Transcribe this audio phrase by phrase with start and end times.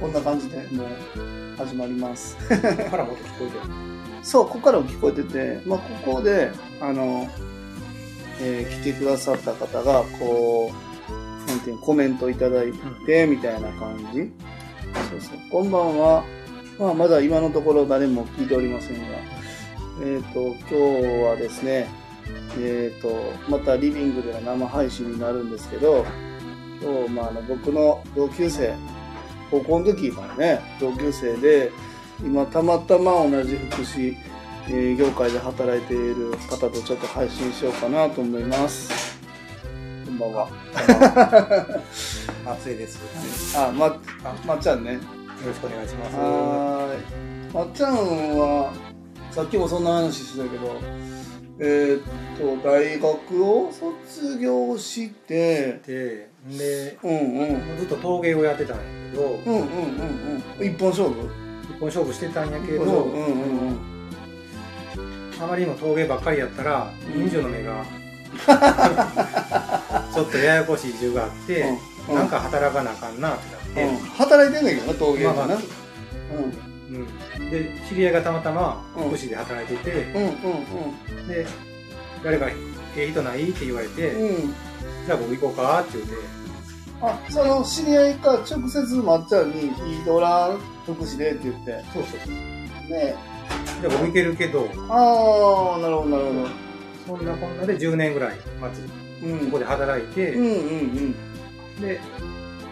[0.00, 2.36] こんな感じでもう始まります。
[2.36, 2.44] こ
[2.84, 3.60] こからも聞こえてる。
[4.22, 6.50] そう、ここからも聞こえてて、まあ、ここで、
[6.80, 7.28] あの、
[8.40, 12.72] えー来てくださった方が、こう、なんていうのコメントいただい
[13.06, 14.30] て、みたいな感じ。
[15.10, 15.38] そうそう。
[15.50, 16.24] こんばんは。
[16.78, 19.04] まあ、まだ今のところ誰も聞いておりませんが、
[20.04, 20.74] えっ、と、今日
[21.24, 21.88] はですね、
[22.58, 26.04] えっ、と、またリビングでの生配信になるんですけど、
[26.82, 28.74] 今日、まあ、あの僕の同級生、
[29.50, 31.72] 高校の時からね、同級生で、
[32.24, 34.16] 今たまたま同じ福祉、
[34.68, 39.16] えー業界で働いている方とちょっと配信しようかなと思います。
[40.06, 40.48] こんばんは。
[42.44, 43.56] 松江です。
[43.56, 44.94] あ、ま、あまっちゃんね。
[44.94, 44.98] よ
[45.46, 46.16] ろしくお願いします。
[46.16, 47.54] はーい。
[47.54, 47.94] まっちゃん
[48.38, 48.72] は、
[49.30, 50.80] さっきもそんな話してたけど、
[51.58, 52.02] えーっ
[52.60, 57.78] と、大学を卒業して、で、で、うんうん。
[57.78, 58.82] ずっと陶芸をやってたんや
[59.12, 59.64] けど、うんうんうん
[60.58, 60.66] うん。
[60.66, 61.30] 一本勝負？
[61.62, 63.78] 一本勝負してたんやけど、うんうんうん。
[65.40, 67.84] あまりにも陶芸ばっかりやったら、人情の目が、
[70.14, 75.60] ちょっとややこしい事情があって、うんなんか働かなあかんなってなうんって、働いてんだけどな、陶芸まあまあがな。
[76.90, 77.50] うん。
[77.50, 81.46] で、知り合いがたまたまうん福祉で働いてて、うんうんで、
[82.22, 82.54] 誰かえ
[82.96, 84.28] え人ないって言われて、うん。
[84.28, 84.54] うん。
[85.06, 86.14] じゃあ僕行こうかって言って、
[87.02, 91.84] あ、その知り合いか直接まっちゃんにヒードラ福祉でって言って。
[91.92, 92.34] そうそうそう。
[92.90, 93.14] ね
[93.80, 96.48] じゃあ僕行けるけど、ああ、なるほどなるほど。
[97.06, 98.88] そんなこんなで10年ぐらい、まず、
[99.22, 99.40] うん。
[99.40, 100.50] そこで働いて、うんう
[101.10, 101.14] ん
[101.80, 102.00] で、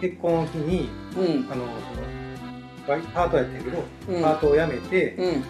[0.00, 1.24] 結婚を機に、うん。
[1.24, 1.52] うん。
[1.52, 2.13] あの、その、
[2.86, 5.24] バイパートやったけど、うんパートを辞めて、うん。
[5.26, 5.42] え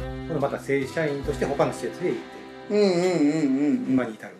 [0.00, 3.92] ー、今度また正社員として他の施設へ行って、うんうんうんうんうん。
[3.92, 4.36] 今に至る。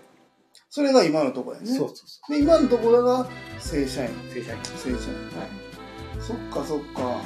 [0.71, 1.69] それが今のところやね。
[1.69, 3.29] そうそうそで、今のところが
[3.59, 4.11] 正社員。
[4.11, 4.33] う。
[4.33, 4.59] 正社員。
[4.63, 5.73] 正社員。
[6.21, 7.21] そっかそっか。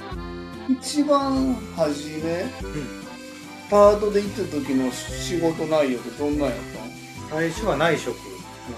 [0.68, 2.44] 一番初め、
[3.70, 6.58] パートで行った時の仕事内容ってどんなんやっ
[7.28, 8.16] た最初は内職、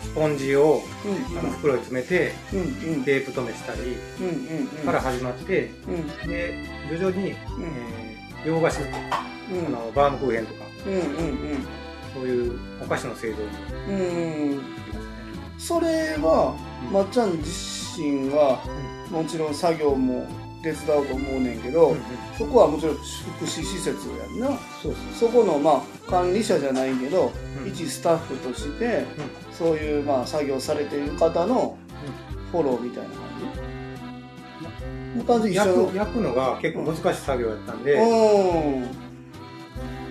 [0.03, 0.83] スポンジを
[1.33, 2.33] のあの袋に詰めて。
[3.05, 3.97] テープ留めしたり。
[4.85, 6.29] から始まって、うん。
[6.29, 7.33] で、徐々に、うん。
[7.33, 9.67] えー洋菓子、うん。
[9.67, 10.65] あのバームクーヘンとか、
[12.15, 13.49] そういうお菓子の製造に
[13.91, 14.63] うん。
[15.59, 16.55] それは、
[16.93, 17.51] まっちゃん自
[18.01, 18.61] 身は、
[19.11, 20.27] もちろん作業も
[20.75, 21.99] 手伝うと思うねんけど、うんうん
[22.39, 24.57] そこはもちろん福祉施設やんな。
[24.81, 29.05] そうそこの、まあ、管理者じゃないけど、うん一スタッフとして、
[29.53, 31.77] そういう、まあ、作業されている方の
[32.53, 33.19] フォローみたいな感
[35.17, 35.25] じ？
[35.25, 38.01] 感じ一緒焼く焼くのが結構難しい作業やったんで、うん。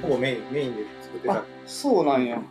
[0.01, 2.41] ほぼメインメインで作ってたあ、そうなんや。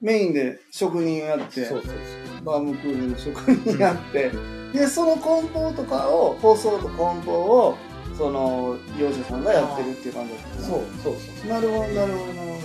[0.00, 1.92] メインで職人やって、そうそうそ
[2.40, 4.30] うバームクーヘンの職人やって、
[4.74, 7.76] で、その梱包とかを、包装と梱包を、
[8.18, 12.56] その、業者さんがやってるっていう感じだったそうそうそうなるほど、なるほど、なるほ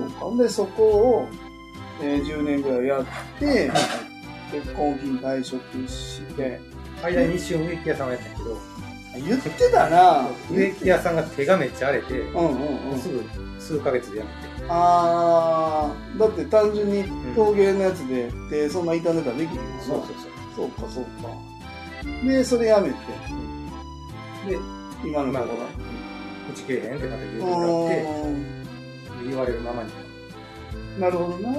[0.00, 0.10] ど。
[0.20, 0.42] そうか。
[0.42, 1.28] で、そこを、
[2.02, 3.04] えー10年ぐらいやっ
[3.38, 3.70] て、
[4.52, 6.60] 結婚を機に退職して、
[7.02, 8.58] 間に一瞬植木屋さんをやったけど
[9.26, 12.54] 言ってたな植木屋さんが手がめっちゃ荒れて、うんう
[12.90, 13.08] んうんす。
[13.08, 13.22] ぐ
[13.58, 17.04] 数ヶ月で辞めてあー、だって単純に
[17.34, 19.82] 陶芸のやつで手そんな傷んでたらできるもんな。
[19.84, 20.16] そうそうそう
[20.56, 21.10] そうか、そうか。
[22.24, 22.94] で、それやめて、
[24.48, 24.58] で
[25.04, 25.96] 今のところ。
[26.48, 28.06] 打ち切れへんって形で言うって
[29.28, 29.90] 言われるままに
[31.00, 31.58] なるほどな。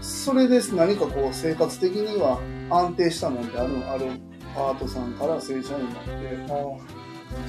[0.00, 0.74] それです。
[0.74, 2.40] 何かこう、生活的には
[2.70, 4.06] 安定したもんってあるある
[4.54, 6.10] パートさんから正社員になって。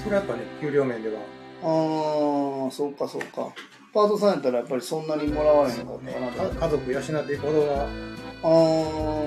[0.03, 1.19] それはやっぱね給料面では
[1.63, 3.53] あー、そうか、そうか。
[3.93, 6.59] パートさんやったらやっぱりそんなにもらわれへんかったかなと。
[6.59, 7.87] か家族養っていくほどは。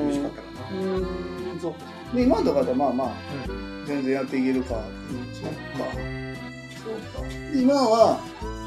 [0.02, 2.16] 嬉しかったかな、うーん、そう。
[2.16, 3.14] で、今のところはまあまあ、
[3.86, 4.76] 全然やっていけるか。
[4.76, 4.82] うん、
[5.34, 5.56] そっか。
[6.84, 7.28] そうか。
[7.52, 8.20] で今は、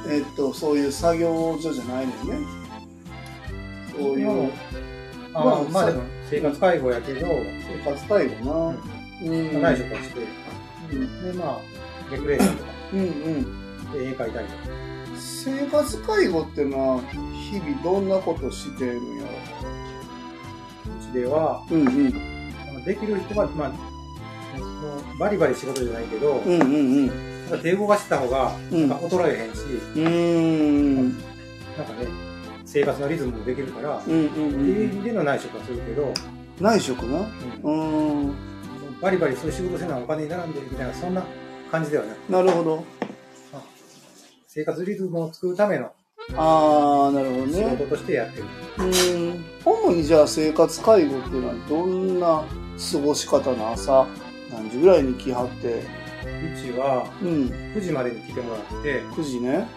[0.10, 2.48] えっと、そういう作業所じゃないのよね。
[3.92, 4.52] そういう
[5.34, 8.76] あまあまあでも生活介護やけど、生活介護な。
[9.22, 9.62] うん。
[9.62, 10.22] 内職はして、
[10.92, 11.60] うんでまあ
[12.12, 13.59] レクレーションとかうんうん。
[13.94, 14.64] で絵描いたりとか
[15.18, 17.02] 生活介護っていうのは、
[17.52, 19.28] 日々どんなことしてるんやう
[21.02, 21.78] ちではろ。
[21.78, 22.84] うんうん。
[22.86, 23.76] できる人はまあも
[24.98, 27.10] うバリバリ仕事じゃないけど、うんうん
[27.52, 27.62] うん。
[27.62, 30.10] 手動かしてた方がうんなんか衰えへんし、うー
[31.02, 31.10] ん。
[31.10, 32.08] なんかね
[32.66, 34.96] 生活のリズムもできるから、うんうんっていううん。
[34.96, 36.14] 意味での内職はするけど、
[36.62, 37.20] 内職な？
[37.20, 37.24] う
[37.64, 38.36] うんーん。
[39.02, 41.24] バリバリそういう仕事せなお金に並んでみたいなそんな
[41.72, 42.84] 感じではないなるほど。
[44.52, 45.92] 生活リズムを作るための
[46.36, 47.76] ああ、なるほど仕ね。
[47.78, 48.46] 事としてやってる。
[48.80, 48.84] う
[49.36, 49.46] ん。
[49.64, 52.44] 主にじゃあ生活介護っていうのはどんな
[52.92, 54.08] 過ごし方の朝、
[54.52, 55.82] 何時ぐらいに来はって、う
[56.60, 57.30] ちはうん、
[57.76, 59.68] 9時までに来てもらって、9時ね。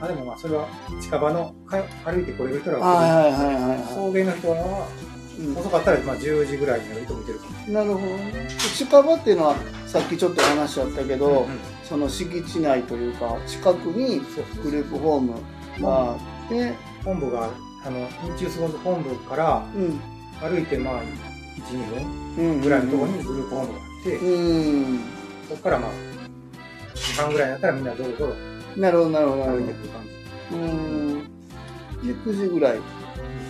[0.00, 0.66] あ、でもまあそれは
[1.00, 4.88] 近場のか歩いて来れる人らはいははいはいはいは送迎の人は、
[5.38, 5.58] い。
[5.60, 7.40] 遅かったらまあ10時ぐらいになる人もいてる
[7.72, 8.48] なるほどね。
[8.76, 9.54] 近場っていうのは、
[9.86, 11.77] さっきちょっと話しあったけど、れない。
[11.88, 14.20] その敷地内というか、近くに
[14.62, 15.32] グループホーム
[15.80, 16.14] があ
[16.46, 16.74] って、
[17.04, 17.50] 本部が、
[17.84, 18.06] あの、
[18.36, 19.98] 日中過ごす本部からうん、
[20.40, 21.06] 歩いてまあ1、
[21.72, 22.60] 2分うん。
[22.60, 25.00] ぐらいのところにグループホームがあって、うん。
[25.48, 25.90] そこからまあ、
[26.94, 28.34] 時間ぐらいになったらみんなぞろぞろ
[28.80, 29.82] なるほど、なるほど、なるほど歩いてく。
[29.84, 30.02] る感
[30.50, 30.56] じ。
[30.56, 31.22] うん。
[32.06, 32.78] で、9時ぐらい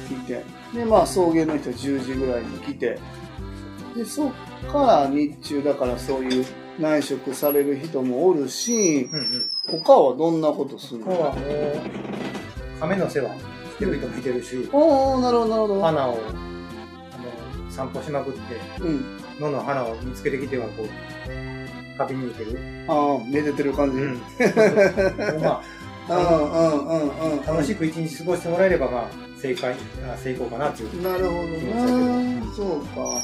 [0.08, 0.44] 来て、
[0.74, 2.98] で、まあ、送迎の人は10時ぐらいに来て、
[3.96, 4.32] で、そっ
[4.70, 6.46] から日中、だからそういう
[6.78, 9.82] 内職される人もおるし、うんうん。
[9.82, 11.06] 他はどんなことするの？
[11.06, 11.42] ここはもう、
[12.80, 15.80] 亀の世話してる人もいてるし、おー、なるほど、なるほど。
[15.82, 18.40] 花を、あの、散歩しまくって、
[18.80, 19.18] うん。
[19.40, 20.88] 野の花を見つけてきてはこう、
[21.98, 22.58] 旅に行ける。
[22.88, 23.98] ああ、めでてる感じ。
[23.98, 24.18] うん、うん、
[25.42, 25.60] ま
[26.08, 26.18] うん、う
[27.36, 27.40] ん。
[27.42, 29.08] あ、楽しく一日過ごしてもらえれば、まあ、
[29.40, 29.74] 正解、
[30.12, 31.02] あ成功かなっていう。
[31.02, 32.54] なるほどな。
[32.54, 33.20] そうか。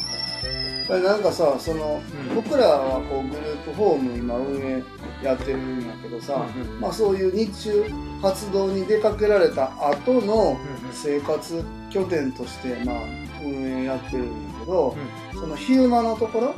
[0.86, 4.82] これなんかさ、その、うん僕らはこうグループホーム今運営
[5.22, 7.84] やってるんやけどさ、うんうんまあそういう日中
[8.20, 10.58] 活動に出かけられた後のうん
[10.92, 12.96] 生活拠点としてまあ
[13.42, 14.96] 運営やってるんやけど、
[15.32, 16.54] うその昼間のところ、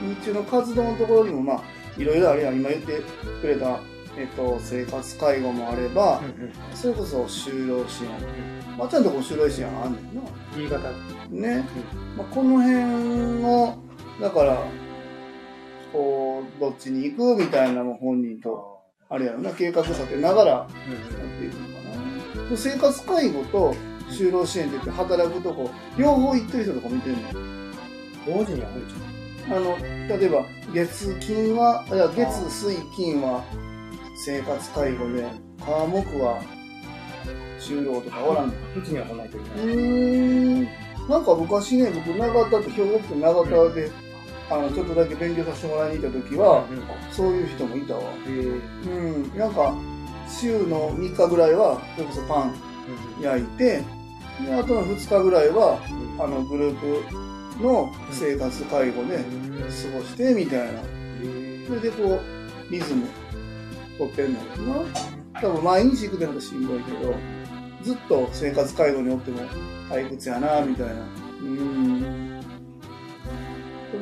[0.00, 1.62] 日中の活動のところにもまあ
[2.00, 2.56] いろいろあるやん。
[2.56, 3.02] 今言って
[3.40, 3.80] くれた、
[4.16, 8.10] えっと、生活介護もあれば、んうんそれこそ就労支援。
[8.78, 10.22] まあちゃんとこう就労支援あんねんな。
[10.56, 10.80] 言い方。
[11.30, 11.64] ね、
[12.16, 13.78] まあ、この辺を
[14.20, 14.64] だから
[15.92, 18.78] こうどっちに行くみたいなのも本人と
[19.08, 20.68] あれやろな計画立てながらやっ
[21.40, 22.56] ていくのかな。
[22.56, 23.74] 生活介護と
[24.10, 27.22] 就労支援って言って働くとこ両方行ってる人とか見てるの
[28.26, 28.94] 同時にあるじ
[29.54, 30.44] あの例えば
[30.74, 33.44] 月金はいや月水金は
[34.24, 35.26] 生活介護で
[35.58, 36.42] 火木は
[37.60, 38.48] 就労とかおらん。
[38.48, 38.52] う
[38.82, 40.87] ちには来ないといけうない。
[41.08, 43.90] なんか昔ね、僕、長田って、兵庫県長田で、
[44.50, 46.82] あの、ちょっとだけ勉強させてもらいに行った時は、うん
[47.12, 48.02] そういう人もいたわ。
[48.26, 48.30] え。
[48.30, 48.60] ー
[48.90, 49.38] うん。
[49.38, 49.74] なんか、
[50.28, 52.54] 週の3日ぐらいは、それこそパン
[53.22, 53.82] 焼いて、
[54.44, 55.80] で、あとの2日ぐらいは、
[56.18, 56.80] あの、グルー
[57.58, 59.22] プの生活介護で過
[59.98, 60.80] ごして、みたいな。
[61.66, 63.06] それでこう、リズム
[63.96, 65.40] 取ってんのかな。
[65.40, 67.14] 多分毎日行くってのがしんどいけど、
[67.88, 69.38] ずっと生活介護におっても
[69.88, 70.94] 退屈やな、みたいな。
[71.40, 72.40] うん。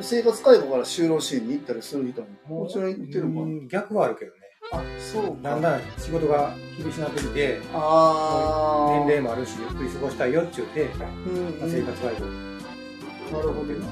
[0.01, 3.43] 生活介護から就労支援に行ったりする人ももちろん行ってるも。
[3.43, 4.37] うんん逆はあるけどね。
[4.73, 5.51] あ、そうか。
[5.51, 9.05] だんだん仕事が厳しくなってきて、あー。
[9.05, 11.71] 年齢もあるし、ゆっくり過ごしたいよって言って、うん、うん。
[11.71, 12.25] 生活介護。
[12.25, 13.87] なるほどな。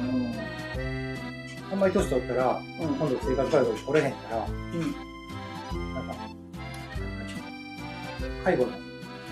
[1.71, 2.95] あんまり年取ったら、うん。
[2.95, 5.93] 今度生活介護に来れへんから、うん。
[5.93, 6.15] なんか、
[8.43, 8.84] 介護の、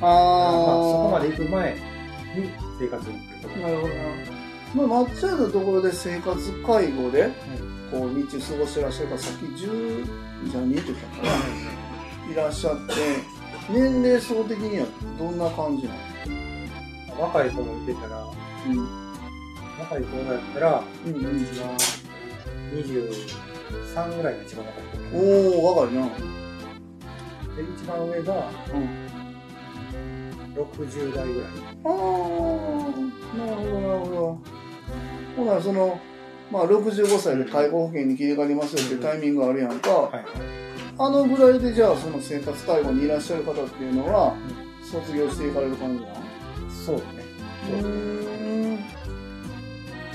[0.04, 0.68] あー。
[0.68, 1.80] まあ、そこまで行く前に
[2.80, 4.04] 生活に来るとこなるほどな。
[4.76, 7.30] まあ、まっちゃんのところで生活介護で、
[7.92, 10.06] こう、日中過ごしてらっしゃるから、さっき10、
[10.52, 11.30] じゃあ2って言ったかな。
[12.32, 12.94] いらっしゃって、
[13.72, 15.94] 年齢層的にはどんな感じな
[17.16, 17.22] の？
[17.22, 18.26] 若い子もいてたら、
[19.80, 21.14] 若い子がやったら、うん。
[21.14, 21.42] うんうん。
[21.44, 21.78] 一番
[22.74, 25.18] 23ぐらいが一番若い子。
[25.18, 26.08] おー、若いな。
[27.56, 29.03] で、一番上がうん。
[30.56, 31.50] 60代ぐらい。
[31.84, 34.38] あー、なるほど、なるほど。
[35.36, 36.00] ほな、その、
[36.52, 39.90] まあ、65歳で介護保険に切り替わりますよってタイミングがあるやんか。
[39.90, 40.26] はい。
[40.98, 44.36] あのぐらいで、じゃあ、その生活介護にいらっしゃる方っていうのは、
[44.84, 46.16] 卒業していかれる感じなの
[46.70, 47.04] そうね。
[47.72, 48.24] うーん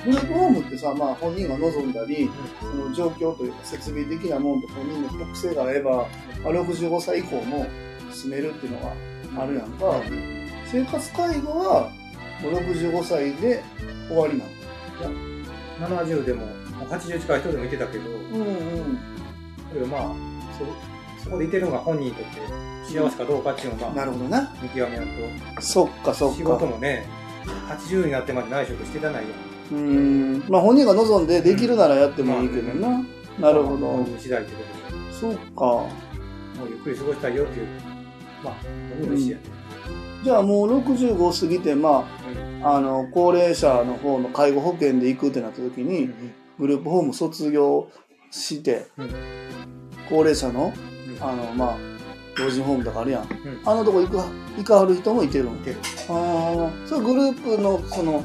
[0.04, 2.30] グループホームってさ、まあ本人が望んだり、
[2.60, 6.06] その状況というか設備的なもんと本人の特性があれば、
[6.44, 7.66] まあ、65歳以降も
[8.12, 8.92] 住めるっていうのが
[9.42, 10.00] あるやんか。
[10.66, 11.90] 生活介護は
[12.42, 13.62] もう65歳で
[14.08, 14.50] 終わりなの。
[16.04, 18.98] 70でも、もう80近い人でもいてたけど、うんうん。
[19.72, 20.14] けどまあ、
[21.18, 22.40] そ、そこでいてるのが本人にとって
[22.84, 24.54] 幸せかどうかっていうのが、なるほどな。
[24.62, 25.06] 見極めやん
[25.60, 26.66] そっかそと、っ仕事か。
[26.66, 27.06] もね、
[27.68, 29.32] 80になってまで内職してたないやん。
[29.72, 30.50] うーん。
[30.50, 33.04] まあ本人が望んでできるならやってもいいけどな。
[33.38, 35.12] なるほど次第ってことで。
[35.12, 35.64] そっか。
[35.64, 37.66] もうゆっくり過ごしたいよっていう、
[38.42, 38.54] まあ。
[40.24, 42.02] じゃあもう65過ぎて、まう
[42.60, 47.88] んあ、あの、高齢者の方の介護保険で行くってなった時に、うんグループホーム卒業
[48.32, 49.10] して、うん
[50.08, 51.78] 高齢者の、うんあの、まあ、
[52.36, 53.22] 老人ホームとかあるやん。
[53.22, 53.26] ん
[53.64, 54.16] あのとこ行く、
[54.56, 55.76] 行かはる人もいてるのいてる。
[56.08, 58.24] ああ、それグループの、その、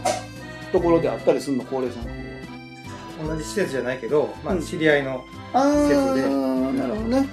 [0.72, 3.36] ところであったりするの、高齢者の方は。
[3.36, 7.30] 同じ施設じゃないけど、まあ、うん知り合いの、あ施設であ、なるほどね。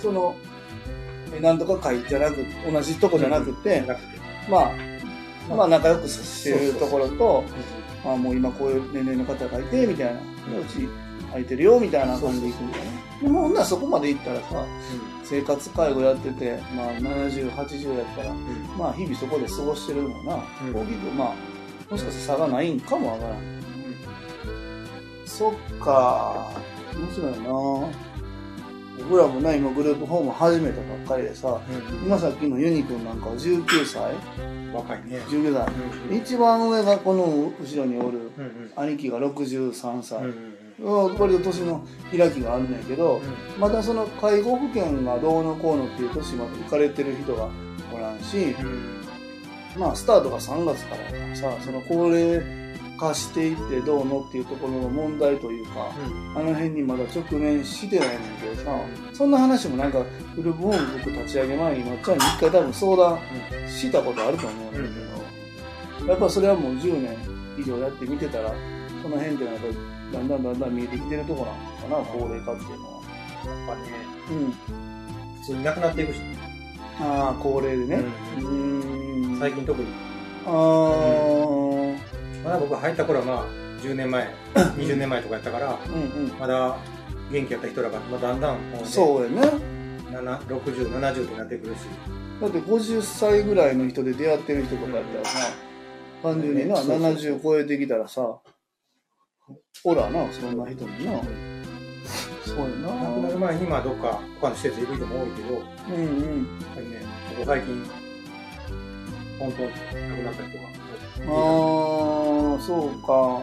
[0.00, 0.34] その、
[1.34, 4.18] えなんとか会じゃなく、同じとこじゃなくて、なくて。
[4.48, 4.72] まあ、
[5.48, 7.44] まあまあ仲良くしてるところと、
[8.04, 10.20] うあもう今こういう年齢の方がいて、みたいな。
[10.60, 10.88] うち
[11.28, 12.84] 空いてるよ、みたいな感じで行くんだね。
[13.22, 14.66] でもほんならそこまで行ったらさ、
[15.24, 18.36] 生活介護やってて、まあ70、80やったら、ん。
[18.76, 21.34] まあ日々そこで過ごしてるのもな、うん大きくまあ、
[21.90, 23.62] もしかして差がないんかもわからん。
[25.24, 26.50] そっか
[26.94, 28.11] 面白いな
[28.98, 32.06] 僕らもね、今グループホーム始めたばっかりでさ、うん。
[32.06, 34.14] 今さっきのユニくんなんかは19歳？
[34.38, 34.72] うん。
[34.72, 35.18] 若いね。
[35.28, 35.72] ?19 歳。
[36.10, 36.16] うん。
[36.16, 38.30] 一番上がこの後ろにおる。
[38.76, 40.18] 兄貴が63歳。
[40.18, 40.24] うん。
[40.24, 40.28] うん。
[40.28, 40.52] うん
[41.18, 43.20] 割と年の開きがあるんだけど、
[43.58, 47.48] まだその介護保険がどうのこうのっていう年まで行かれてる人が
[47.94, 49.00] おらんし、うん。
[49.78, 52.61] まあスタートが3月からだからさ、その高齢
[52.98, 55.90] 化していってどうのっていうところの問題というか、
[56.36, 58.76] あの辺にまだ直面してないねんけどさ、
[59.12, 60.04] そんな話もなんか
[60.36, 63.18] グループホーム僕立ち上げ前にまっちゃんに一回多分相談
[63.68, 64.78] したことあると思うんだ
[66.00, 67.16] けど、やっぱそれはもう10年
[67.58, 68.54] 以上やって見てたら、
[69.02, 69.62] その辺ってなんか
[70.12, 73.02] だんだんだんだん見えてきてるところなのかな、高齢化っていうのは。
[73.44, 73.82] やっぱね、
[74.30, 74.52] うん。
[75.40, 76.20] 普通に亡くなっていくし、
[77.00, 78.04] ああ、高齢でね。
[78.38, 79.38] ううーん。
[79.40, 79.88] 最近特に。
[80.46, 80.52] ああ、
[82.44, 83.46] まだ僕入った頃はまあ、
[83.82, 86.38] 10年前、 20年前とかやったから、うんうん。
[86.38, 86.76] まだ
[87.30, 89.40] 元気やった人らが、まあ、だんだんもうね、そうやね。
[90.10, 91.78] 7 60、70ってなってくるし、
[92.40, 95.38] だって50歳ぐらいの人で出会ってる人とかやったらさ、
[96.22, 98.38] 単純にな、そうそうそう70超えてきたらさ、
[99.84, 101.22] おらな、そんな人もな。
[102.44, 102.88] そうやな。
[103.10, 106.46] 亡くなる前にまあどっか他の施設行く人も多いけど、やっうんうん。
[106.74, 106.96] ぱりね、
[107.30, 107.82] ここ最近、
[109.38, 110.64] ポンポンと亡くなった人が
[111.24, 111.91] ああ、
[112.66, 113.42] そうか。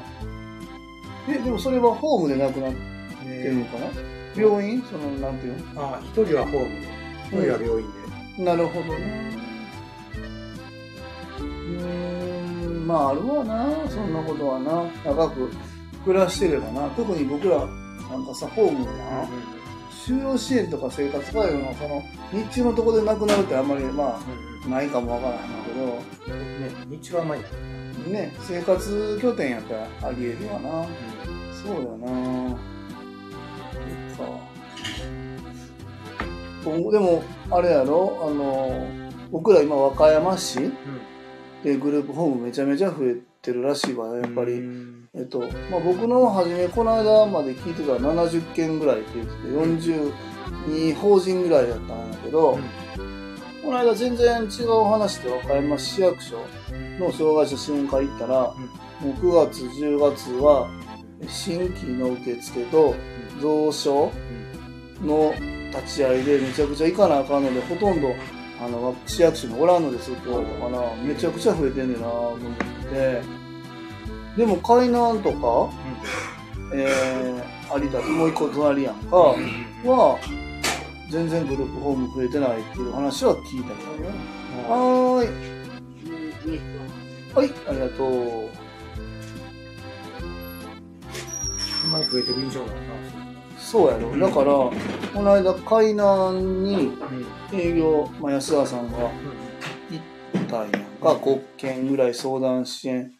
[1.27, 2.89] え、でもそれはホームで亡くなって。
[3.29, 3.87] るのかな、
[4.35, 4.81] 病院？
[4.81, 6.87] その、なんていうああ、一人はホームで、
[7.27, 7.91] 一人は病院
[8.37, 8.43] で。
[8.43, 9.37] のなるほどね。
[11.39, 14.83] うーん、まああるわな、そんなことはな。
[15.05, 15.51] 長く
[16.03, 16.89] 暮らしてればな。
[16.89, 19.27] 特に僕らなんかさ、ホームでな、
[19.91, 24.19] 就労支援とか生活介護のその、日中のとこで亡くなるってあんまりまあ、
[24.67, 25.85] ないかもわからないけど、
[26.35, 27.39] ね、日中はない。
[28.09, 30.87] ね、生活拠点やったらあり得るわな。
[31.53, 32.57] そうだな
[34.17, 34.31] そっか。
[36.65, 38.17] 今後でも、あれやろ？
[38.21, 38.87] あの、
[39.31, 40.59] 僕ら今和歌山市
[41.63, 44.53] でグループホームめちゃめちゃ増えてるらしいわね、やっぱり。
[44.53, 49.47] うんえっと、まあ、僕の初め、この間まで聞いてたら70件ぐらいって言ってて、
[50.69, 52.59] 42法人ぐらいだったんだけど、
[53.69, 56.39] この間全然違う話で和歌山市役所
[56.99, 58.55] の障害者支援課行ったら、も
[59.03, 60.67] う9月、10月は
[61.27, 62.95] 新規の受付と
[63.39, 64.11] 増床
[65.05, 65.35] の
[65.69, 68.07] 立ち会いでめちゃくちゃ行かなあかんので、ほとんど
[68.59, 72.63] あの市役所におらんのですって言われたから、めちゃくちゃ増えてんねんなと思って。
[72.89, 73.21] て、
[74.35, 75.69] でも海南とか、
[76.73, 80.17] えー、有田もう一個隣やんか、は、
[81.09, 84.09] 全然グループホーム増えてないっていう話は聞いたけどね。
[84.67, 85.49] はーい。
[87.33, 88.49] はい、ありがとう。
[91.85, 92.81] あんまり増えてる印象がある
[93.57, 94.17] そうやろ。
[94.17, 94.71] だから、こ
[95.15, 97.07] の間、海南にな。
[97.53, 103.11] 営業、まあ、安田さんが行ったんやんか、5件ぐらい相談支援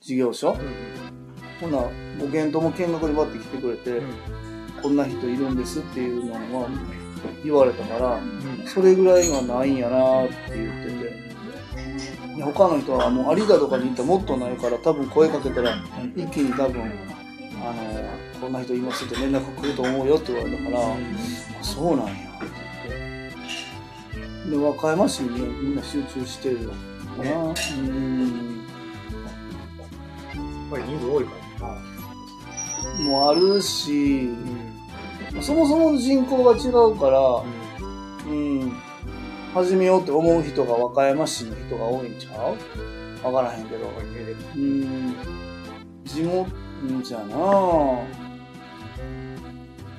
[0.00, 0.56] 事業所。
[1.60, 1.78] ほな、
[2.20, 4.00] ご検討も見学にバッて来てくれて、
[4.82, 6.68] こんな人いるんですっていうのは
[7.44, 8.20] 言われたから、
[8.66, 11.26] それぐらいはないんやなって言ってて。
[12.36, 15.74] いや他の人はもう有田とかに行ったらもっとないから多分声かけたら
[16.14, 20.96] 一気に多分あのこんな人いますって連絡来ると思うよって言われたから、あ
[21.62, 22.20] そうなんやって
[24.10, 24.50] 言って。
[24.50, 26.76] で和歌山市にねみんな集中してるのか
[27.16, 27.54] な、ね。
[27.78, 28.66] うん。
[30.28, 31.30] やっぱり人数多いか
[31.60, 31.74] らな。
[33.04, 34.28] もあるし
[35.40, 37.42] そもそもの人口が違うから
[38.30, 38.72] うん
[39.54, 42.30] 始めようって思う人が和歌山市の人が多いんちゃ
[43.22, 43.26] う？
[43.26, 43.86] わからへんけど
[44.56, 45.14] うん
[46.04, 46.46] 地元
[47.02, 48.00] じゃな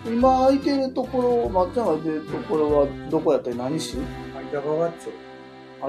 [0.06, 3.98] 今空いてるところ、まっちゃんが空いてるところはどこやったり何市？
[3.98, 4.04] 有
[4.52, 5.10] 田川町。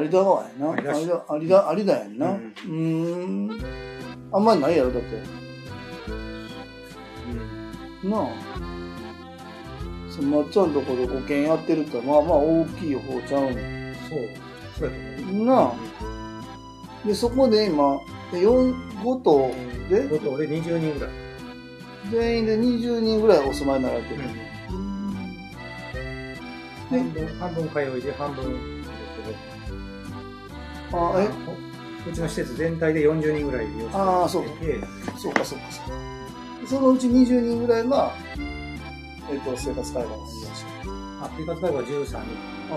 [0.00, 0.76] 有田川やな。
[0.76, 1.10] 有田市有
[1.48, 2.32] 田、有田、やんな。
[2.32, 3.60] ううんーん。
[4.32, 5.22] あんまりないやろ、だって。
[8.08, 8.28] なあ。
[10.18, 13.48] そのまっちゃんとこで5軒やってるってまあまあ大きい方ちゃうの。
[13.50, 13.58] そう。
[14.78, 15.46] そうやと思う。
[15.46, 15.74] なあ。
[17.06, 18.00] で、そこで今、
[18.32, 19.54] で4、5棟
[19.88, 21.14] で、5棟で20人ぐらい。
[22.10, 24.22] 全員で20人ぐらいお住まいになられてる。
[26.90, 28.82] 半分、半分通いで、半分、
[30.90, 31.28] あえ？
[32.08, 34.80] うちの施設全体で40人ぐらい利用してあーそうかて、
[35.18, 35.94] そうかそうかそうか。
[36.66, 38.14] そのうち20人ぐらいが、
[39.30, 40.90] えっ、と、生活介護の方にいらっしゃる。
[41.20, 42.48] あ、生活介護は13人。
[42.70, 42.74] あ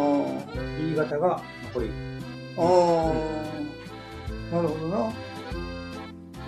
[0.77, 1.41] B 型が
[1.73, 1.91] 残り。
[2.57, 2.61] あ。
[2.61, 3.11] あ
[4.51, 4.55] あ。
[4.55, 5.13] なるほどな。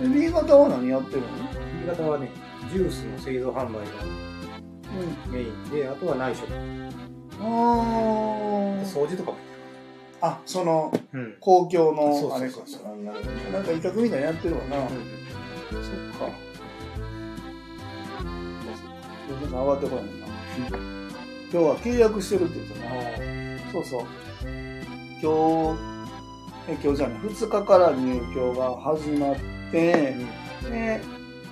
[0.00, 1.26] で B 型は何やってるの
[1.80, 2.30] ？B 型はね、
[2.70, 3.80] ジュースの製造販売が
[5.26, 5.32] うん。
[5.32, 6.52] メインで、あとは内職。
[7.40, 7.44] あ
[8.84, 9.38] 掃除とかも。
[10.20, 10.26] あ。
[10.26, 11.36] あ、その、うん。
[11.40, 12.58] 公共の、あれか。
[12.84, 14.88] あなんか委託みたいなのやってるわな。
[14.88, 16.53] そっか。
[19.44, 20.10] 全然上がってこないな。
[21.52, 23.72] 今日は契約してるって言ったな。
[23.72, 24.06] そうそう。
[25.22, 25.94] 今日、
[26.68, 29.36] え今日じゃない、2日から入居が始まっ
[29.70, 30.16] て、
[30.62, 31.00] で、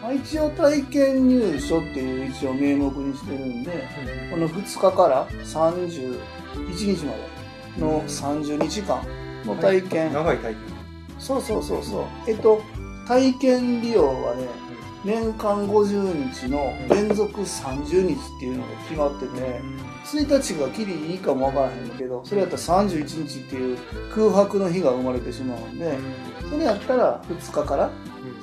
[0.01, 3.89] まあ、一応体験入所っていう一応名目にしてるんで、
[4.31, 6.19] この2日から31
[6.97, 7.19] 日まで
[7.79, 9.03] の30日間
[9.45, 10.63] の体験、長い体験。
[11.19, 12.05] そうそうそうそう。
[12.27, 12.63] えっと、
[13.07, 14.49] 体験利用はね、
[15.05, 19.61] 年間50日の連続30日っていうのが決まってて、
[20.05, 23.79] 1日がきりいいかもわからへんけど、それやったら31日っていう
[24.15, 25.99] 空白の日が生まれてしまうんで、
[26.49, 27.91] それやったら2日から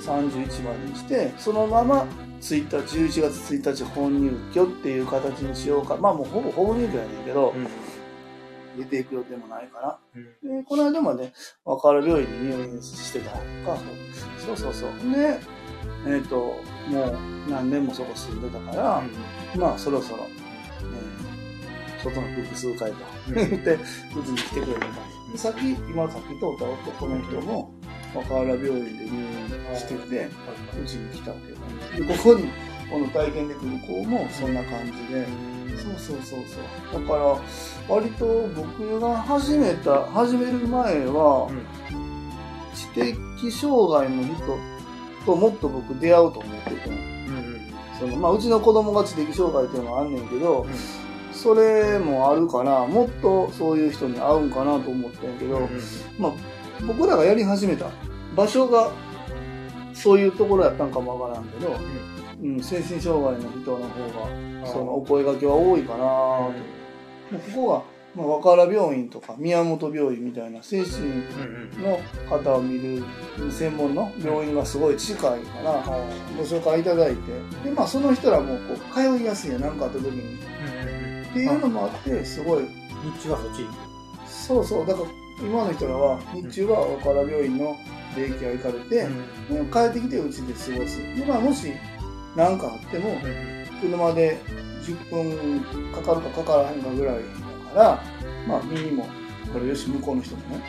[0.02, 2.06] 31までにして、そのまま
[2.42, 5.96] 1日、11月1日本入居っていう形にしようか。
[5.96, 7.54] まあもうほぼほぼ入居やねんけど、
[8.78, 10.00] 出ていく予定もないかな。
[10.44, 11.34] で、この間まで
[11.66, 13.78] 若原病院に入院してたりとか、
[14.46, 14.90] そうそうそう。
[15.12, 15.40] で、
[16.08, 17.18] えっ、と、もう
[17.50, 19.04] 何年もそこ住んでたから、
[19.56, 20.28] まあそろそろ、
[20.80, 21.30] えー
[22.04, 22.98] 外の複数回と
[23.34, 23.78] 言って、う
[24.24, 24.90] ちに来てくれる感
[25.36, 27.72] さっき、今さっき通った男の人も、
[28.16, 29.18] 若原病院で入
[29.72, 30.30] 院してて、
[30.82, 32.08] うちに来たっていう感じ。
[32.08, 32.50] で、ここに、
[32.90, 35.28] この体験できる子もそんな感じで、
[35.78, 36.40] そうそうそう
[36.92, 37.02] そう。
[37.02, 37.38] だから、
[37.88, 41.52] 割と僕が始めた、始める前は、
[42.74, 44.79] 知的障害の人
[45.26, 47.10] ともっと僕出会うと思ってて、
[48.00, 50.66] そのまあ、うちの子供が知的障害っていうのはあんねんけど、
[51.34, 55.70] それもあるから、もっとそういう人に会うんかなと思ってんけど、
[56.18, 56.34] まあ、
[56.86, 57.92] 僕らがやり始めた
[58.36, 58.92] 場所が
[59.94, 61.78] そういうところやったんかもわからんけど、
[62.42, 66.54] うん、精神障害の人の方が、そのお声掛けは多いかなと。
[67.52, 67.84] ここは、
[68.16, 71.08] まあ、若原病院とか宮本病院みたいな精神
[71.84, 73.04] の方を見る
[73.52, 75.84] 専門の病院がすごい近いから、
[76.38, 77.32] ご紹介いただいて、
[77.64, 80.40] で、まあその人らもこう通いやすいや何かあった時に。
[81.30, 83.68] っていうのもあって、すごい、日中はそっち。
[84.26, 85.08] そうそう、だから
[85.42, 87.78] 今の人らは日中は若原病院の
[88.16, 89.10] デイケア行かれて、で
[89.72, 90.98] 帰ってきてうちで過ごす。
[91.16, 91.72] で、まあもし
[92.36, 93.16] 何かあっても、
[93.80, 94.40] 車で
[94.84, 95.62] 10分
[95.94, 97.16] かかるかかからへんかぐらい
[97.74, 98.04] だから、
[98.48, 99.08] まあ右も、
[99.54, 100.64] これよし、向こうの人もね、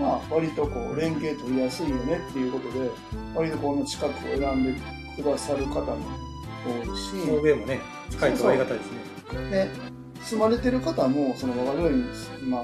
[0.00, 2.90] まあ割とこう連携取りやすいよねっていうことで、
[3.34, 4.80] 割とこの近くを選んで
[5.22, 5.96] くださる方も
[6.64, 9.50] 多いし、送迎もね、近いとありがたいですね。
[9.50, 9.68] で、
[10.22, 12.08] 住まれてる方も、その我が病院に
[12.42, 12.62] 今、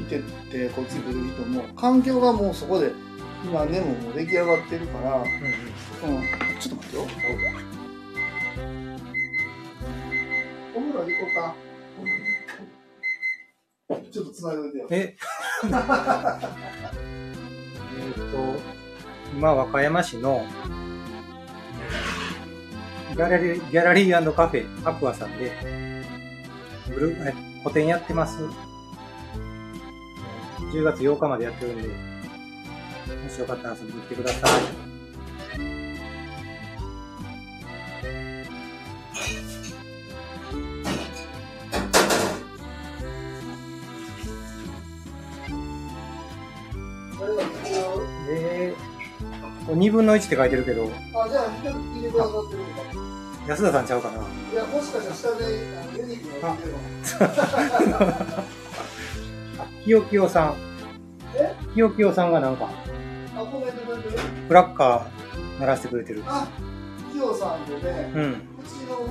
[0.00, 2.92] いてって、こっち来る人も、環境がもうそこで、
[3.44, 5.24] 今ね、もう出来上がってるから、うん、
[6.60, 7.02] ちょっと待ってよ。
[10.74, 11.54] お風呂行こうか。
[14.10, 14.88] ちょっと繋いでおいてよ。
[14.90, 15.16] え
[15.64, 15.68] え
[18.10, 18.22] っと、
[19.36, 20.44] 今、和歌山市の、
[23.10, 25.52] ギャラリー、ギャラリーカフェ、アクアさんで、
[26.88, 28.38] ブルえ個展やってます。
[30.72, 31.94] 10月8日までやってるんで、も
[33.28, 34.50] しよかったら遊びに来てください。
[49.74, 52.72] 2分の1って書いてるけど、あ、じゃあ、聞いてくださってるのか。
[53.48, 55.44] 安田さんちゃうかないや、もしかしたら下で、
[55.76, 57.96] あのユニークが聞いてるの。
[59.58, 60.54] あ、きよきよさん。
[61.34, 61.54] え？
[61.74, 62.68] きよきよさんがなんか、
[63.36, 64.18] あ、コメントくれてる？
[64.48, 66.22] クラッカー鳴らしてくれてる。
[66.26, 66.46] あ、
[67.12, 68.22] キヨさんでね、うん。
[68.22, 69.06] うちの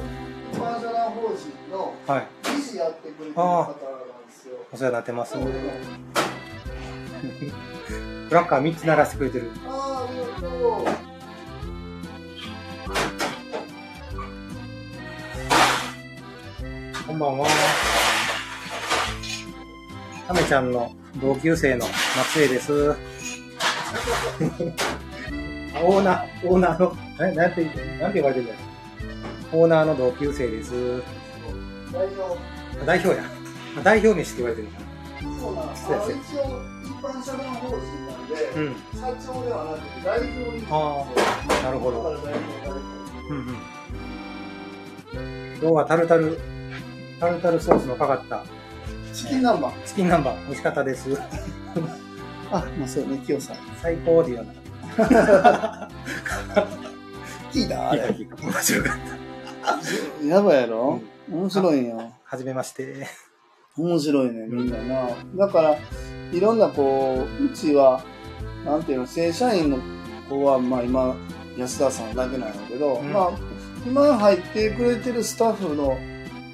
[0.53, 2.27] 一般社団法人のはい。
[2.55, 3.75] 理事やってくれてる方なんで
[4.31, 4.55] すよ。
[4.71, 5.33] お世話になってます。
[5.33, 5.51] そうね
[8.29, 9.51] ク ラッカー3つ鳴らしてくれてる。
[9.67, 9.80] あ
[17.21, 17.47] ばんは。
[20.27, 21.85] ためちゃんの同級生の
[22.17, 22.91] 松江です。
[25.75, 27.63] あオーナー、オーナーの、え、なんて、
[27.99, 28.57] なんて言われてるんだよ。
[29.53, 31.03] オーナーの同級生です。
[31.93, 32.21] 代表
[32.81, 33.23] あ代表や。
[33.77, 34.67] あ代表飯って言われてる
[35.39, 36.43] そうなんです一応
[36.83, 38.61] 一般社団法人なんで、な。
[38.61, 38.75] うん。
[38.93, 41.05] 社長ではなくて代表にあ
[41.61, 42.17] あ、なるほど。
[43.29, 43.55] うんうん。
[45.61, 46.39] 今日はタルタル、
[47.21, 48.49] タルタルソースのかかった表
[49.13, 49.71] チキン南蛮。
[49.85, 51.09] チキン南蛮、美味しかったです。
[52.51, 53.57] あまあそうね清さん。
[53.81, 54.53] 最高って言わな
[55.07, 55.89] かっ
[57.53, 57.91] 聞いた？
[57.91, 57.95] あた。
[57.97, 58.43] れ聞いた聞いた。
[58.43, 58.93] 面白かっ
[60.19, 60.25] た。
[60.25, 60.99] やばいやろ？
[61.31, 62.11] 面白いんよ。
[62.23, 63.07] はじめまして。
[63.77, 65.09] 面白いねみんなな。
[65.35, 65.77] だから
[66.33, 68.01] いろんなこううちは
[68.65, 69.77] なんていうの正社員の
[70.29, 71.15] 子はまあ今
[71.57, 73.13] 安田さんだけなんやけど、うん。
[73.13, 73.31] まあ
[73.85, 75.97] 今入ってくれてるスタッフの、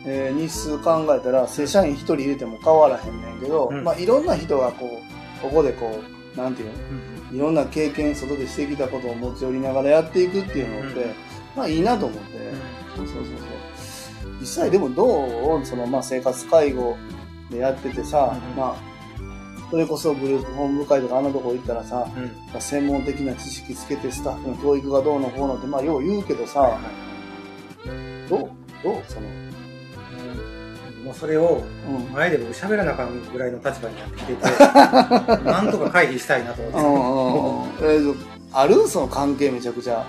[0.05, 3.83] えー日数考えたら正社員一人入れても変わらへんねんけど、うん。
[3.83, 5.01] まあいろんな人がこ
[5.39, 5.99] うここでこ
[6.35, 6.73] うなんていうの？
[7.31, 11.13] うんいろんな経験外でしてきたことを持ち寄りながらやっていくっていうのって、うん。
[11.57, 12.37] まあいいなと思って、
[12.95, 14.37] そうそうそうそう。
[14.39, 16.95] 実際でもどうそのまあ生活介護
[17.49, 18.75] でやっててさ、うんまあ
[19.69, 22.23] それこそグループ本部会とかあんなとこ行ったらさうん。
[22.23, 22.61] うん。
[22.61, 26.79] 専門的な知識つけてスタッフの教育がどうのこうのってまあよう言うけどさ
[28.29, 29.27] どうどうその
[31.07, 32.13] もうそれをうん。
[32.13, 34.41] 前で僕喋らなあかんぐらいの立場になってきてて、
[35.45, 37.85] なんとか回避したいなとうん思って。
[37.85, 40.05] うんうんえーとあるその関係めちゃくちゃ。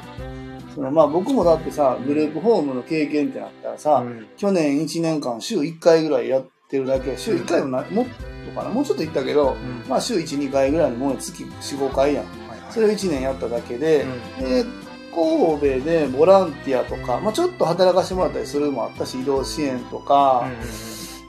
[0.75, 4.27] そのまあ僕もだってさグループホームの経験ってなったらさ、うん。
[4.37, 8.71] 去年1年間週1回ぐらいやってるだけ週1回もなもっとかな？
[8.71, 9.89] もうちょっと行ったけど、うん。
[9.89, 12.25] まあ週1、2回ぐらいのものに月4、5回やん。
[12.25, 12.73] はいはい。
[12.73, 14.07] それを1年やっただけで、
[14.39, 14.49] うん。
[14.49, 14.65] で、
[15.15, 20.49] 神戸でボランティアとか、まあちょっと働かしてもらったりするのもあったし、移動支援とか、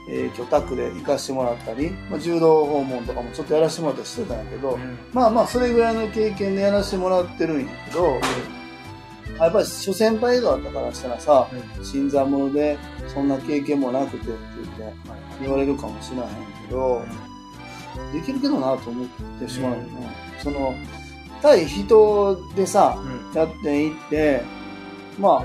[0.08, 4.82] えー居宅で行かしてもらったり、まあ、柔道訪問とかもちょっとやらせてもらったりしてたんやけど、うん。
[4.82, 8.20] うんまあまあそれぐらいの経験でやらせてもらってるんやけど、
[9.38, 11.48] やっぱり諸先輩方からしたらさ、
[11.82, 14.26] 新参者でそんな経験もなくてって
[14.78, 14.96] 言って
[15.40, 16.26] 言われるかもしれへん
[16.66, 17.02] けど、
[18.12, 20.16] できるけどなと思ってしまうよね。
[20.42, 20.74] その、
[21.42, 22.98] 対人でさ、
[23.32, 23.38] うん。
[23.38, 24.42] やっていって、
[25.18, 25.44] ま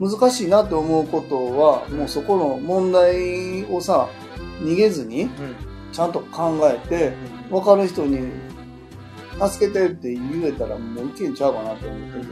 [0.00, 4.08] 難しいなって思うことは、もうそこの問題をさ、
[4.62, 5.30] 逃げずに、うん。
[5.92, 7.12] ちゃんと考えて、
[7.50, 8.30] 分かる人に、
[9.48, 12.26] 助けてって言えたらもういけんちゃうかなと思って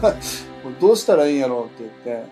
[0.00, 2.26] て、 どうしたらいいんやろうって言って、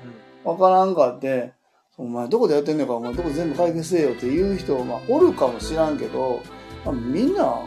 [0.44, 1.52] 分からんかって、
[1.98, 6.40] お前どこでやってんのか、お前どこ全部解決せえよって言う人、まあ、おるかもしらんけど、
[6.84, 7.60] まあ、みんな、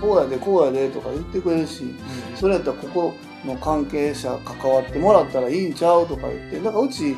[0.00, 1.94] こうやでこうやでとか言ってくれるし、
[2.34, 7.16] それやったらここの関係者関わってもらったらいいんちゃうとか言って、だからうち、えっ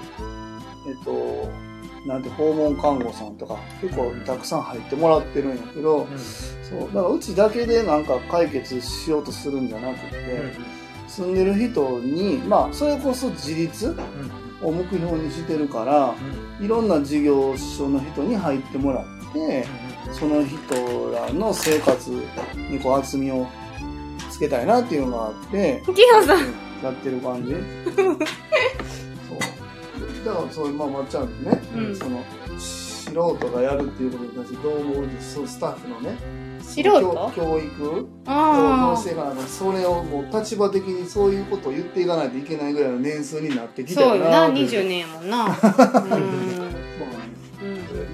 [1.05, 1.51] と、
[2.07, 6.07] なんて訪問看護さんとか結構たくさん入ってもらってるんやけど、
[6.63, 10.55] そう、だからうちだけでなんか解決しようとするんじゃなくて、
[11.09, 13.97] 住んでる人に、まあそれこそ自立
[14.63, 16.15] を目標にしてるから、
[16.61, 19.67] いろんな事業所の人に入ってもらって、
[20.13, 22.11] その人らの生活
[22.71, 23.47] にこう厚みを
[24.31, 26.39] つけたいなっていうのがあって、キヨさん。
[26.83, 27.53] やってる感じ。
[27.95, 28.19] そう。
[30.25, 32.23] だからそういう、まあ、まっちゃんね、うんその、
[32.59, 35.09] 素人がやるっていうことに対してどう思う？
[35.21, 36.17] そうスタッフのね、
[36.61, 37.33] 素教人？
[37.35, 37.91] 教育？
[37.91, 43.85] をどうあしていかなそれをもう立場的にそういうことを言っていかないといけないぐらいの年数になってあ。
[43.87, 45.47] きたそうよな、っていう20年やもんな。
[45.47, 45.49] う
[46.19, 46.66] ん。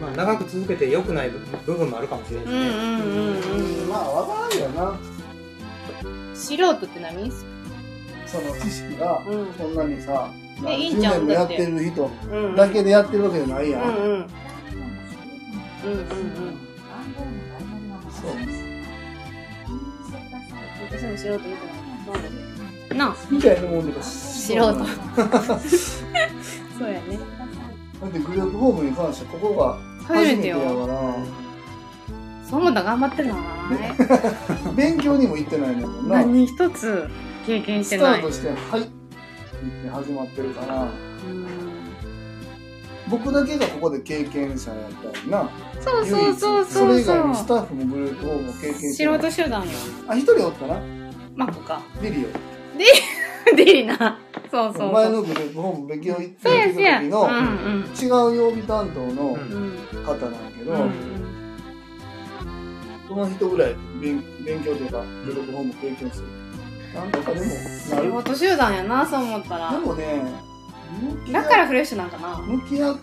[0.09, 1.39] うんまあ、長く続けて良くない部
[1.75, 2.69] 分もあるかもしれないうんね。
[2.69, 4.99] うんうんまあ、わからんよな。
[6.05, 6.37] うん。
[6.37, 7.31] 素人って何？
[8.27, 10.31] その知識が、うんそんなにさ、
[10.63, 12.57] 何十えいいんちゃう年もやってる人うん。
[12.57, 13.83] だけでやってるわけじゃないやん。
[13.83, 14.03] うんうん。
[14.03, 14.29] うんうんうん。
[18.11, 18.31] そう。
[20.91, 22.97] 私も素人。
[22.97, 24.63] なあ、みたいなもんで素人
[26.79, 27.19] そうやね。
[28.01, 30.59] だってグループホームに関してここが初めてよ。
[30.87, 31.17] ら、
[32.49, 33.33] そう思ったら頑張ってない。
[34.77, 36.17] 勉強にも行ってないねんな。
[36.19, 37.09] 何一つ
[37.47, 38.21] 経験してない。
[38.21, 41.53] スタートして、はいって始まってるから、うん
[43.09, 45.51] 僕だけがここで経験者やったりな。
[45.81, 49.69] そうそうそうそそうれ以外にスそタッフもグループホームも経験して素人集団よ。
[50.09, 50.81] あ、一人おったな。
[51.35, 51.83] マックか。
[52.01, 52.27] リリ
[53.57, 54.19] でいいな。
[54.53, 54.93] そうそうオ。
[54.93, 57.01] 前のグループホーム勉強行ってそうやるそうや。
[57.01, 57.11] うん
[57.95, 58.33] 時のうん。
[58.35, 60.91] 違う曜日担当のうんうん方なんやけど、うん
[63.09, 66.29] その人ぐらい勉勉強というか、グループホーム経験する。
[66.95, 67.57] なんとかでもなる。
[68.05, 69.71] 仕事集団やな、そう思ったら。
[69.73, 70.23] でもね、
[71.31, 72.39] だからフレッシュなんかな。
[72.39, 72.97] 向き合っ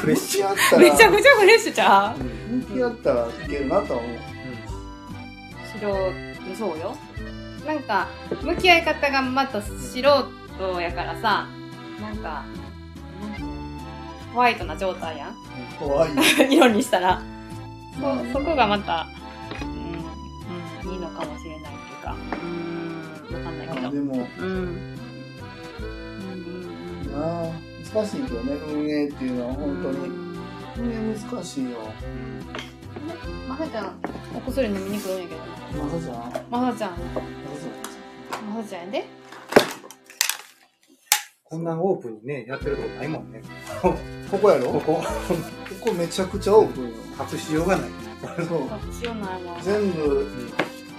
[0.00, 0.48] フレッシュ。
[0.48, 4.18] 向き合っためちゃらくちゃフレッシュちゃううん向き合ったらいけるなとは思う
[5.72, 6.96] 素人、そうよ。
[7.66, 8.06] なんか、
[8.42, 10.24] 向き合い方がまた素人
[10.80, 11.46] やからさ、
[12.00, 12.44] なんか、
[14.32, 15.34] ホワイトな状態やん。
[15.78, 16.10] 怖い
[16.50, 17.22] 色にしたら。
[18.00, 19.06] まあそ、そこがまた、
[19.62, 23.80] うん、うん、いいのかもしれないっていうか、うーん、わかんないけど。
[23.82, 24.96] まあでもうん。
[27.18, 27.50] あ
[27.94, 29.54] 難しいけどね運営っていうのはうん。
[29.54, 30.36] 本当にうん
[30.78, 31.78] 運営難しいよ
[33.48, 33.98] まさちゃん、
[34.36, 35.34] お薬飲みに来るんやけ
[35.78, 35.88] どな。
[35.88, 36.50] まさちゃん？
[36.50, 36.96] ままさちゃん、さ
[38.54, 39.08] まさちゃんやで。
[41.56, 43.40] こんなオープンにね、やってるとこないもんね。
[44.30, 44.66] ここやろ？
[44.72, 45.04] こここ、
[45.80, 46.90] こめちゃくちゃオープンよ
[47.32, 47.90] 隠しようがない。
[48.46, 49.58] そう隠しようないわ。
[49.62, 50.26] 全部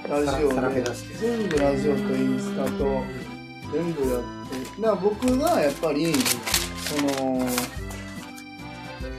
[0.10, 0.84] ラジオで。
[1.20, 3.04] 全部ラジオとインスタと
[3.72, 4.22] 全部やっ
[4.76, 7.48] てだから僕がやっぱりその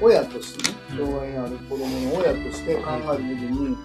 [0.01, 3.77] 親としてね障害のある子供の親として考えるときに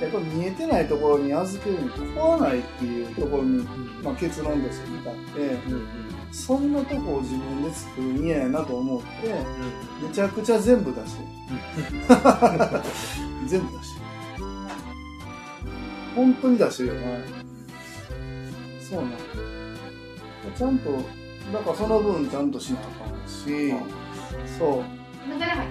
[0.00, 3.64] やっぱ見えてないところに預けるに困わないっていうところに、
[4.02, 5.40] まあ、結論として至って。
[5.40, 6.08] うんうん。
[6.30, 9.34] そんなとこを自分で作るの嫌やなと思って
[10.06, 11.28] めちゃくちゃ全部出してる。
[13.48, 14.06] 全部出してる。
[16.14, 17.24] 本当に出してるよね
[18.80, 19.12] そうなん
[20.54, 20.90] ちゃんと
[21.52, 23.72] だからその分ちゃんとしなあかんし、
[24.58, 24.84] そう。
[25.28, 25.70] 何誰入っ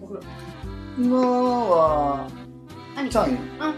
[0.00, 0.22] お風呂。
[0.98, 2.28] 今は
[2.98, 3.38] 何ちゃんよ。
[3.60, 3.72] あ、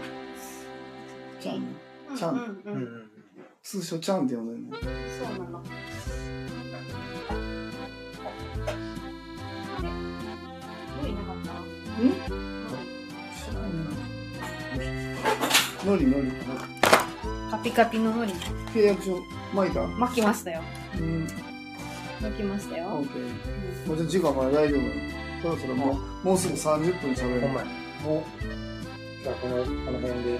[1.39, 1.61] ちゃんよ。
[2.09, 2.73] うんちゃんうんうん。
[2.73, 3.11] うんうん。
[3.61, 4.75] 通称ちゃんって呼んでるの？
[4.75, 5.61] そうなの。
[15.85, 16.31] のりのり
[17.51, 18.33] カピカピののり
[18.73, 19.21] 契約書。
[19.53, 20.63] 巻いた巻きましたよ。
[20.97, 21.27] うん。
[22.23, 22.85] 巻きましたオよ。
[23.03, 23.87] ッケー。
[23.87, 24.79] もうじゃあ時間から大丈夫。
[24.79, 24.89] よ
[25.43, 25.91] そろそろも
[26.23, 27.41] うもうすぐ30分喋る。
[27.41, 27.67] ほんまや。
[28.03, 28.23] もう、
[29.23, 30.39] じゃあこの、この辺で。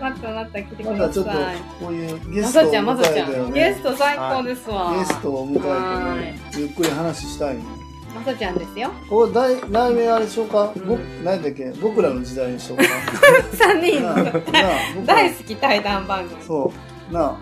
[0.00, 1.56] またまた来てくだまたちょっとさい。
[1.80, 3.30] こういうゲまストをさちゃん、まさ迎ちゃん。
[3.30, 4.94] えてよねゲスト最高ですわ。
[4.96, 7.62] ゲストを迎えてねゆっくり話したいね。
[8.14, 8.90] まさちゃんですよ。
[9.10, 11.72] これ題題名あれでしょうか、うんぼ何だっけ？
[11.82, 12.84] 僕らの時代にしようか。
[13.56, 14.02] 三人。
[15.04, 16.42] 大好き対談番組。
[16.42, 16.72] そ
[17.10, 17.12] う。
[17.14, 17.36] なあ。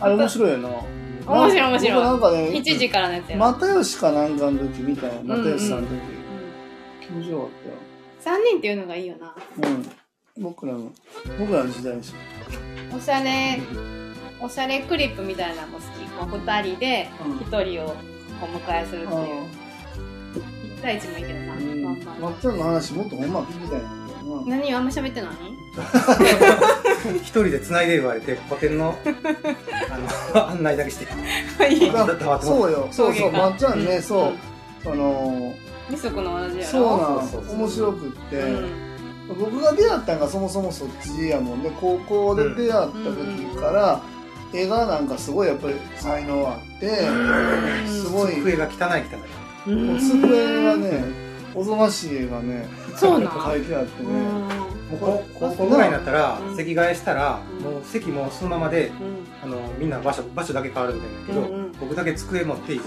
[0.00, 0.68] あれ面白いよな。
[1.26, 1.94] 面白い面白い。
[1.94, 3.46] 僕なんかね1時からのやつやろ。
[3.46, 6.17] 又吉かなんかの時みたいな又吉さんの時、うん
[7.12, 7.48] 面白かっ
[8.20, 9.34] 三人っていうのがいいよな。
[9.60, 9.74] たよ
[10.36, 10.42] うん。
[10.42, 10.92] 僕らの
[11.38, 12.14] 僕らの時代にしよ
[12.96, 13.58] おしゃれ、
[14.40, 16.30] おしゃれクリップみたいなのも好き。
[16.30, 17.36] こう二人でうん。
[17.38, 17.96] 一人を
[18.42, 19.46] お迎えするってういう。
[20.78, 21.54] 一対一もいいけどな。
[21.54, 21.82] うん。
[21.82, 23.78] まんままっちゃんの話もっとほんま聞きたいんだ
[24.18, 24.56] けどな。
[24.56, 25.32] 何あんま喋ってない？
[27.18, 28.96] 一人で繋いで言われて、古典の、
[30.34, 31.06] あの、案内だけして。
[32.42, 32.88] そうよ。
[32.90, 33.32] そうそう。
[33.32, 34.38] まっちゃんねそう、うん。
[34.82, 35.54] その
[35.90, 36.70] 二足の同じやろ？
[36.70, 38.68] そうなんそうそうそう面白くって、うん。
[39.38, 41.70] 僕が出会ったのがそもそもそっちやもんね。
[41.80, 44.00] 高校で出会った時から、
[44.54, 47.08] 絵がなんかすごいやっぱり才能あって、
[47.86, 48.32] すごい。
[48.36, 50.00] 机が汚い汚い。
[50.00, 51.04] 机がね
[51.54, 53.28] おぞましい絵がねそうなん。
[53.28, 54.14] 描いてあってね、うん。
[54.18, 57.64] もう高高校ぐらいになったらうん、席替えしたら、うん。
[57.64, 59.18] もう席もそのままで、うん。
[59.42, 62.80] あの、みんな場所、場所だけ変わるみたいなんだけど、僕だけ机持っていい。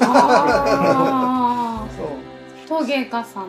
[2.72, 3.48] 陶芸家さん。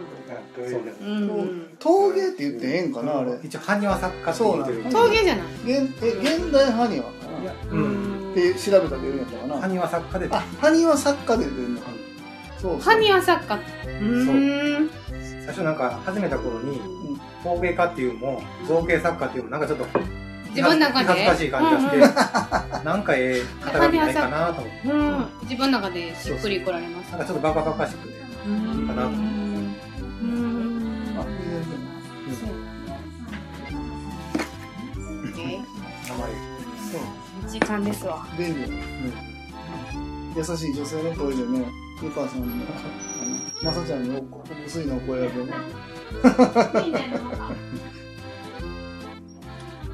[0.56, 1.66] そううん。
[1.78, 4.82] 陶芸って言ってええんかな、あれ一応、埴輪作家って言ってる。
[4.82, 5.46] そう陶芸じゃない。
[5.84, 8.28] 現え現代埴輪かないや、ううん。
[8.30, 8.32] ん。
[8.32, 10.28] って調べたら出るんやったかな埴輪作家で。
[10.32, 11.86] あ埴輪作家で出るのか
[12.60, 13.54] そうそう埴輪作家。
[13.54, 14.90] うーん。
[15.44, 17.02] 最初なんか始めた頃に、うん
[17.44, 19.98] 陶芸家っていうのも、造形作家っていうのも、なんかちょっと、
[20.50, 21.06] 自分の中で？
[21.08, 24.64] 恥ずかしい感じがして、 なんかええ肩書きないかなと思っ
[25.40, 25.44] て。
[25.46, 27.10] 自分の中でしっくり来られます。
[27.10, 28.21] なんかちょっとバカバカしくて、うん。
[28.94, 29.12] かなと。
[37.48, 38.26] 時間ですわ。
[38.38, 38.74] 便利、うん、
[40.36, 41.66] 優しい女性の声でね。
[42.02, 42.40] ゆかさん
[43.62, 45.34] まさちゃんのお薄いの声でね。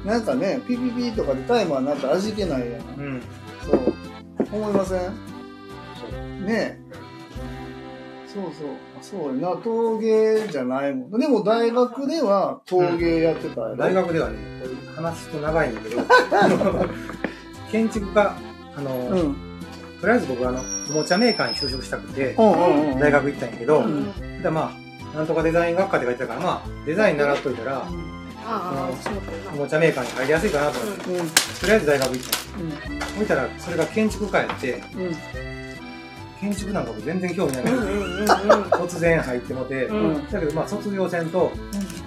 [0.05, 2.81] なんかねピピピとかでタイマーになったら味気ないやん。
[2.97, 3.21] うん。
[3.63, 3.93] そう。
[4.51, 5.01] 思いません？
[6.45, 6.79] ねえ。
[8.33, 8.69] そうそう。
[8.88, 14.37] あそうやな陶芸じゃないもんでも大学では陶芸やってたやろ、大学ではね、
[14.95, 16.01] 話すと長いんだけど、
[17.71, 18.35] 建築家、
[18.75, 19.35] あの、うんうん
[19.99, 24.71] とりあえず僕あの、おもちゃメーカーに就職したくて、うんうん大学行ったんやけど、うんでま
[25.13, 27.83] あ、なんとかデザイン学科って書いてたから、まあ、デザイン習っといたら、
[28.45, 29.51] ああ、私も来るな。
[29.51, 31.19] おもちゃメーカーに入りやすいかなと思って、うん。
[31.19, 31.27] うん。
[31.27, 33.15] とりあえず大学行ったの。
[33.15, 35.48] 置いたら、それが建築家やって、うん。
[36.39, 37.63] 建築なんかも全然興味ない。
[37.63, 39.87] 突然入ってもて。
[40.31, 41.51] だけどまあ卒業せんと、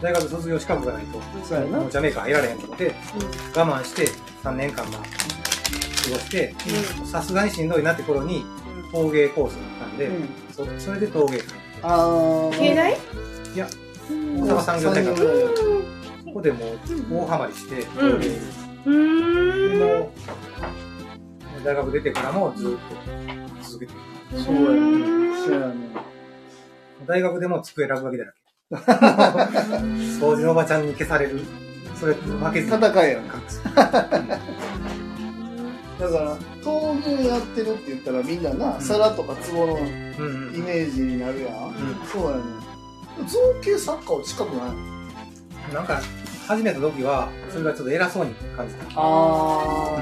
[0.00, 2.94] 大学卒業資格がないと、もちゃメーカー入られへんと思って、
[3.54, 4.08] 我慢して
[4.42, 6.54] 3年間まあ、過ごして、
[7.04, 8.44] さすがにしんどいなって頃に
[8.90, 10.28] 陶芸コースだったんで、うん。
[10.50, 11.44] そそれで陶芸会。
[11.82, 12.58] あー。
[12.58, 12.98] 経済？
[13.54, 13.68] いや、
[14.10, 15.54] うん大阪産業大学
[16.24, 16.78] ここでもう
[17.10, 18.28] 大ハマりして、うん陶芸
[18.90, 19.78] ん。
[19.78, 20.10] でも
[21.60, 22.78] う大学出てからもずっと
[23.62, 23.98] 続けてる。
[24.38, 25.36] そうやね。
[25.44, 25.74] そうやね。
[27.06, 28.38] 大学でも机落書きだらけ。
[30.20, 31.40] 掃除のおばちゃんに消される。
[31.98, 32.76] それ負けずに。
[32.76, 33.74] 戦いやん隠すだ
[36.08, 39.82] から、陶芸やってるって言ったらみんなな、ん皿とか壺のうんう
[40.50, 41.70] んイメージになるやん。
[41.70, 42.42] んそうやね。
[43.26, 44.72] 造形作家は近くな
[45.70, 46.00] いなんか、
[46.48, 48.84] 始めた時は、それがちょっと偉そうに感じた。
[48.96, 49.96] あ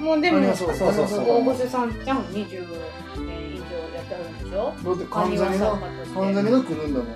[0.00, 4.74] もうでも、そうそうそうそう大御所さんちゃん20年以上やってはるんでしょ？
[4.84, 5.78] だって関ジャニが、
[6.14, 7.06] 関ジャニが来るんだもん。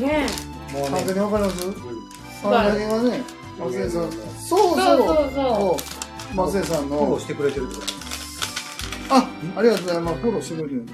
[0.00, 0.26] ね
[0.72, 1.74] もうねわかりますうん
[2.42, 3.22] 関ジャニがね、
[3.58, 4.02] 松江さん。
[4.02, 4.12] そうえ。
[4.12, 4.16] そう。
[4.46, 5.76] そうそうそそ
[6.32, 7.26] う松江さんのフォローし。
[7.26, 7.80] てくれてるってこ
[9.08, 10.18] とあ、ありがとうございます。
[10.20, 10.86] フォローしてくれてるん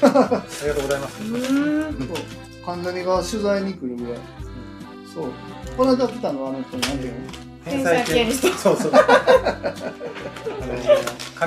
[0.02, 1.22] ありがとうございます。
[1.22, 1.26] う。
[1.26, 2.08] うーん。
[2.08, 2.16] そう。
[2.66, 4.20] 関ジャニが取材に来るぐらい。
[5.14, 5.24] そう。
[5.76, 7.49] この間来たのはあの人なんていうの？
[7.64, 8.92] 天才ピアニストそうそう。
[8.94, 8.96] あ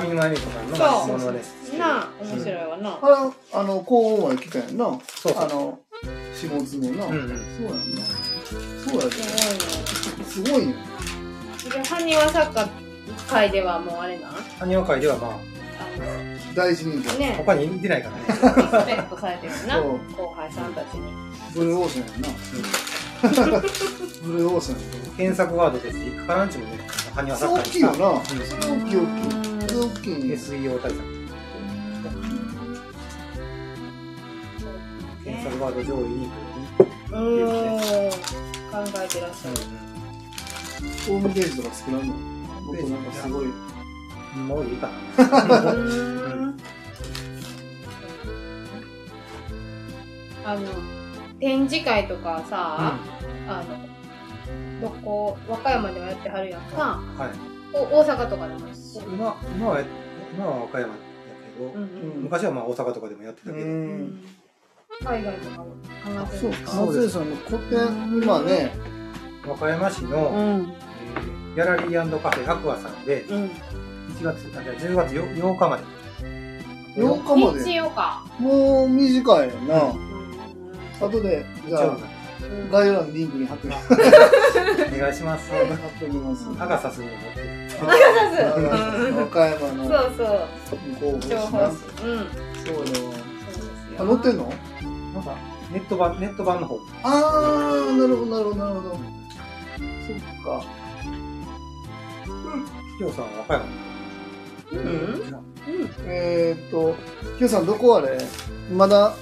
[0.00, 1.40] 上沼恵美子さんのものね。
[1.78, 2.98] なあ、面白いわな。
[3.02, 3.14] あれ、
[3.52, 4.98] あの、高音まで来たやんな。
[5.06, 5.78] そうあの、
[6.34, 7.06] 下津のな。
[7.06, 7.28] うんうん。
[7.28, 8.02] そうやんな。
[8.84, 9.16] そうやす
[10.16, 10.24] で。
[10.24, 10.60] すごいね。
[10.60, 10.74] ごいね。
[11.70, 12.68] で、埴輪作家
[13.28, 15.36] 会ではもうあれな埴輪会ではまあ、あ
[16.54, 17.18] 大事人の、気。
[17.18, 18.22] ね、他にいてないからね。
[18.28, 18.40] リス
[18.86, 19.76] ペクトされてるな。
[19.76, 21.12] そう後輩さんたちに。
[21.54, 22.28] ブルーオーシャンやんな。
[23.28, 24.84] ブルーオーシャンや
[25.16, 26.78] 検索ワードとして、いくかなんちもね、
[27.14, 27.96] 埴輪そ作家れ大きいよな。
[28.10, 28.52] 大きい大き
[28.92, 29.76] い。
[29.76, 31.02] 大きい SEO 対策。
[35.24, 36.28] 検索ワード上位に
[37.10, 37.16] うー
[37.78, 38.10] ん。
[38.10, 38.18] 考
[39.02, 39.56] えてらっしゃる。
[41.06, 43.46] ホームページとか作らんのもっとなんかすごい。
[44.36, 45.72] もういいかな。
[45.72, 46.56] うーん
[50.44, 50.60] あの、
[51.40, 52.98] 展示会とかさ、
[53.48, 53.62] あ
[54.80, 57.76] の、どこ、和歌山でもやってはるやんか、はい。
[57.76, 59.80] お大阪とかでもし今、今は、
[60.34, 60.98] 今は和歌山だ
[61.58, 61.86] けど、うんう
[62.20, 64.20] ん昔はまあ大阪とかでもやってたうけど、ん。
[65.02, 65.72] 海外とかも考
[66.06, 66.86] えてそうるんですか？
[66.86, 68.72] 松江さんの個展、今ね、
[69.46, 70.36] 和歌山市の、うん。
[70.36, 73.44] えーギャラリーカフェアクアさんで、うん。
[73.44, 73.50] 1
[74.24, 75.84] 月、あ、じゃあ10月 8, 8日まで。
[76.96, 78.44] 8日まで。
[78.44, 79.82] もう短いやな。
[79.84, 80.13] うん
[81.00, 81.96] 後で、じゃあ、
[82.70, 83.92] 概要欄にリンクに貼っておきます。
[84.94, 85.50] お願いします。
[85.50, 85.62] 貼っ
[85.98, 86.46] ておきます。
[86.58, 87.46] アガサスにも持ってる。
[87.74, 90.24] うん和歌山のそうそ
[91.16, 91.20] う。
[91.20, 91.76] 情報な誌。
[92.04, 92.26] うん。
[92.64, 92.76] そうよ。
[92.76, 93.10] そうですよ。
[93.98, 94.52] あ、載ってんの
[95.14, 95.34] なんか、
[95.72, 96.78] ネット版、ネット版の方。
[97.02, 98.90] あー、なるほど、なるほど、なるほど。
[98.94, 100.64] そっか。
[102.98, 103.64] きよさんは和歌山
[104.72, 104.78] うん。
[104.78, 105.44] うん。
[106.06, 106.94] えーっと、
[107.38, 108.18] きよさん、どこあれ？
[108.72, 109.14] まだ、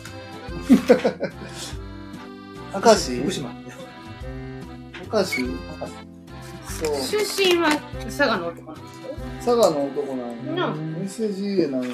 [2.74, 3.20] 明石？
[3.20, 3.50] 福島。
[5.12, 5.44] 明石？
[6.68, 6.94] そう。
[7.00, 7.70] 出身は
[8.04, 9.14] 佐賀の男なんですよ。
[9.38, 10.74] 佐賀の男なのなよ。
[11.04, 11.92] SGA なのよ。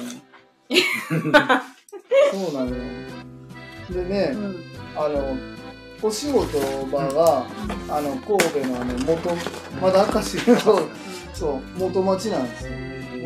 [2.31, 2.83] そうなのよ。
[3.89, 4.55] でね、うん。
[4.95, 5.35] あの、
[6.01, 7.45] お仕事場が、
[7.89, 9.35] あの、神戸のあの、元、
[9.81, 10.55] まだ明石の、
[11.33, 12.71] そう、元町なんですよ。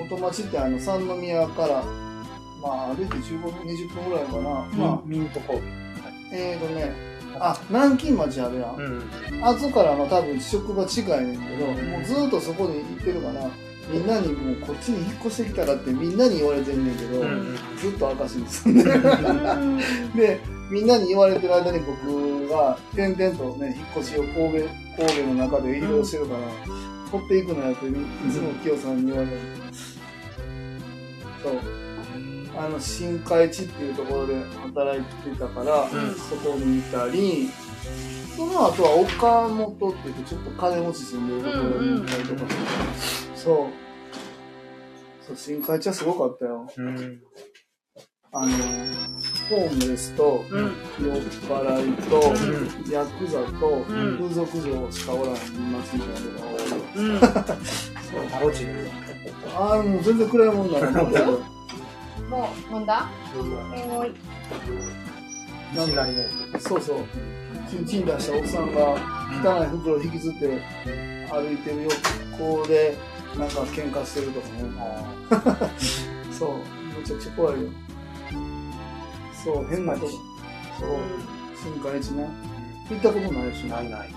[0.09, 1.83] 元町ってあの、三宮から、
[2.63, 4.41] まあ、歩いて15分、20分ぐらいかな。
[4.41, 5.65] まあ、ミント神戸。
[6.31, 6.91] えーとね、
[7.39, 8.75] あ、南京町あるやん。
[8.75, 9.45] うん。
[9.45, 13.49] あそこからの多分職場近いねんけど、もうずーっとそこに行ってるから、
[13.91, 19.01] みんなにもうこっちに引っ越してきたらってみんなに言われてんねんけど、うんずっと明石に住んでる。
[19.01, 19.77] うん。
[20.15, 20.39] で、
[20.71, 26.39] みんなに言われてる間に僕が点々とね、引っ越しを神戸、神戸の中で移動してるから、
[27.11, 27.91] 取っていくのやってい
[28.31, 29.39] つも清さんに言われる。
[31.43, 31.82] そう。
[32.55, 37.49] あの、新海地っていうところで働いてたから、うんそこにいたり、
[38.35, 43.83] その後は岡本って言ってちょっと金持ち住んでるところにいたりとかして、そう。
[45.25, 46.67] そう、新海地はすごかったよ。
[46.77, 47.21] うん。
[48.31, 48.49] あの、
[49.49, 50.63] ホームレスと、うん。
[50.63, 50.73] 酔っ
[51.47, 52.91] 払いと、うん。
[52.91, 56.77] ヤクザと、ん風俗嬢しかおらん街みたいなのが多いよ。
[56.95, 57.19] うん。
[58.29, 58.67] タロチン。
[59.55, 61.01] ああ、もう全然暗いもんだな。
[62.33, 63.09] なんかもう飲んだ？
[63.75, 64.11] えごい。
[65.73, 66.59] 西成の。
[66.59, 66.97] そうそう。
[67.69, 68.81] チンチン出した奥さんが
[69.43, 70.61] 汚い袋引きずって
[71.31, 71.87] 歩いてる
[72.39, 72.97] 横で
[73.37, 75.71] なんか喧嘩してるとかね。
[76.31, 76.49] そう
[76.99, 77.69] めちゃくちゃ怖いよ。
[79.43, 80.09] そう変なとこ
[80.79, 80.89] そう
[81.61, 82.23] 新海地な
[82.89, 83.63] 行ったことないし。
[83.63, 84.09] ないない。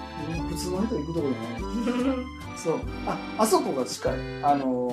[0.49, 2.17] 普通の人行くとこじゃない。
[2.57, 2.81] そう。
[3.07, 4.12] ああそこが近い。
[4.43, 4.91] あの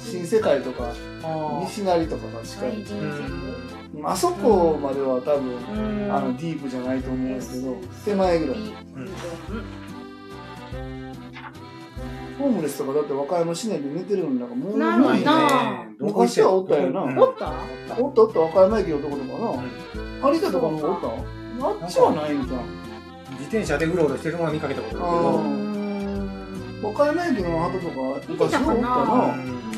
[0.00, 0.92] 新世界とか
[1.22, 4.06] あ西成とかが近い、うん。
[4.06, 6.12] あそこまでは多分、うん。
[6.12, 8.56] あのディープじゃないと思うんですけど手前ぐらい。
[12.38, 15.86] ホームレスとかだって和歌山市内で寝てるのなんかもうないな。
[15.98, 16.76] どこ行って昔はおった？
[16.76, 17.18] よなうん。
[17.18, 17.52] おった？
[17.98, 18.22] おった？
[18.22, 18.40] おった？
[18.40, 19.28] 和歌山駅のとことか
[20.22, 20.32] な。
[20.32, 21.08] 有田とかもおった？
[21.66, 22.60] あっちはないんじゃん
[23.32, 26.82] 自転車でうろうろしてるのは見かけたことあるけあどー。
[26.82, 27.96] 和歌山駅の鳩とか
[28.26, 28.64] 見てたかな。
[28.64, 29.69] 昔はおったな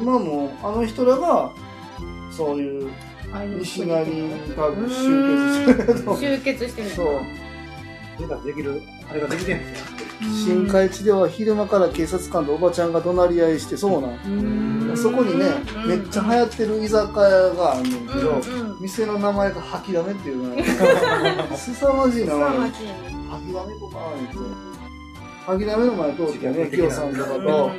[0.00, 1.52] 今もあの人らが
[2.30, 2.90] そういう
[3.58, 4.96] 西成に多分集
[5.66, 7.20] 結してると集結してるそう。
[8.18, 9.86] 生活できる、あれができてんですよ。
[10.44, 14.96] 新海地では昼間から警察官とおばちゃんが怒鳴り合いしてそうなん。
[14.96, 15.46] そこにね
[15.86, 18.40] めっちゃ流行ってる居酒屋があんねんけど、
[18.80, 21.56] 店の名前が吐きだめっていうのが。
[21.56, 22.58] 凄まじい名前。
[22.58, 24.71] 吐きだめとか言って吐き
[25.46, 27.70] だめの前通ってね清さんとかと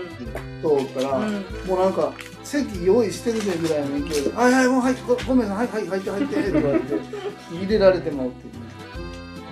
[0.62, 6.96] 通ったら、もうなんか席用意してるでぐらいの勢いで「はいはいもうはいごごめんなさいはいはい入って入って」とか言って
[7.56, 8.46] 入れられてもって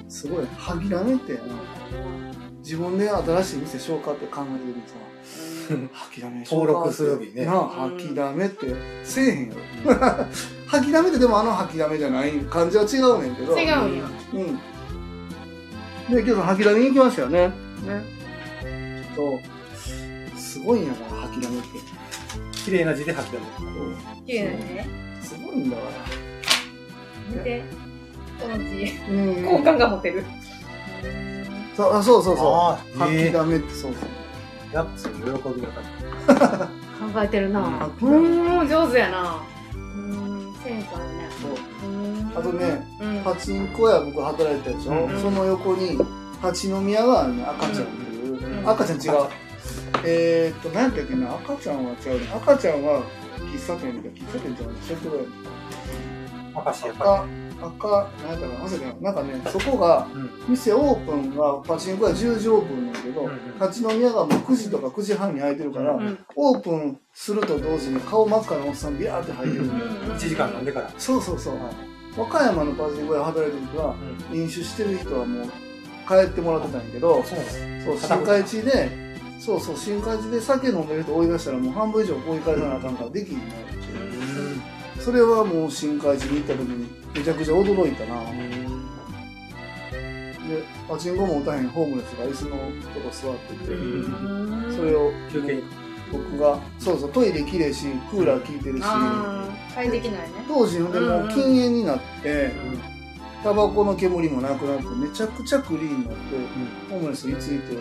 [0.09, 1.39] すごい吐きだめってな。
[2.61, 4.95] 自分で新しい店しようかって考えてるさ
[5.93, 7.45] 吐きだめ登録する時にね。
[7.45, 8.75] なあ吐きだめって。
[9.03, 10.25] せえへんやろ。
[10.67, 13.57] 吐きだめってでもあの吐きだめじゃない感じは違うねんけど。
[13.57, 14.09] 違うんや。
[14.33, 14.59] うん。
[16.15, 17.51] で今日吐きだめに行きましたよね
[17.81, 18.03] ね。
[19.15, 19.39] そう。
[20.37, 21.67] すごいんやから吐きだめって。
[22.65, 23.43] 綺麗な字で吐き出る。
[24.25, 24.87] 綺麗だね。
[25.21, 25.89] すごいんだから
[27.37, 27.63] 見て。
[28.39, 28.63] この字。
[29.09, 29.45] うん。
[29.45, 30.23] 好感が持てる。
[31.75, 32.97] そうあそうそうそう。
[32.99, 34.01] 吐きえだめってそうそう。
[34.71, 34.75] え。
[34.75, 35.67] やっぱその喜びが
[36.35, 37.89] た考えてるな。
[38.01, 39.41] ううん上手やな。
[39.73, 40.53] うん。
[40.63, 41.29] センスあるね。
[41.41, 41.89] そう。
[41.89, 43.23] うんあとねうん。
[43.23, 45.21] パチンコ屋僕働いてたでしょ、うん。
[45.21, 45.97] その横に
[46.41, 48.69] 八宮があるね赤ちゃんっていう、うん。
[48.69, 49.27] 赤ちゃん違う。
[50.03, 51.35] えー、っと何やったっけな。
[51.35, 52.27] 赤ちゃんは違うね。
[52.33, 53.03] 赤ちゃんは
[53.37, 54.75] 喫茶店みたいな喫茶店じゃない。
[54.81, 55.27] ショップ
[56.53, 58.85] 赤しやっぱ赤赤何やったかな忘れた。
[58.95, 60.19] ななんかねそこがり。
[60.19, 60.29] うん。
[60.49, 70.91] 店オープンがパチンコ屋10時オープンなんだけど、うんうん立ち飲み屋がもう9時とか9時半に開いてるから、うんオープンすると同時に顔真っ赤なおっさんビャーって入ってる、うん1時間飲んでから。
[70.97, 71.57] そうそうそう、
[72.17, 73.95] 和歌山のパチンコ屋働いてる時は
[74.31, 74.39] うん。
[74.39, 75.49] 飲酒してる人はもう
[76.07, 77.39] 帰ってもらってたんやけどそう
[77.83, 78.89] そう新海地で
[79.39, 88.21] そうそう新海地で酒飲んでる人追い出したらもう半分以上追い返さなあかんからできひんなってそれはもう新海地に行った時にめちゃくちゃ驚いたな。
[90.47, 92.57] でパチンコも打たへんホームレスが椅子の
[92.93, 94.75] とこ座っててうん。
[94.75, 95.55] それを休憩。
[95.55, 95.63] に。
[96.11, 98.83] 僕がそうそうトイレきれいしクーラー効いてるし。
[98.83, 100.27] ああ快適ないね。
[100.47, 102.51] 当時でもう禁煙になって
[103.43, 106.35] タバコの煙もなくなってめちゃくちゃクリーンになって
[106.89, 107.77] ホームレスについて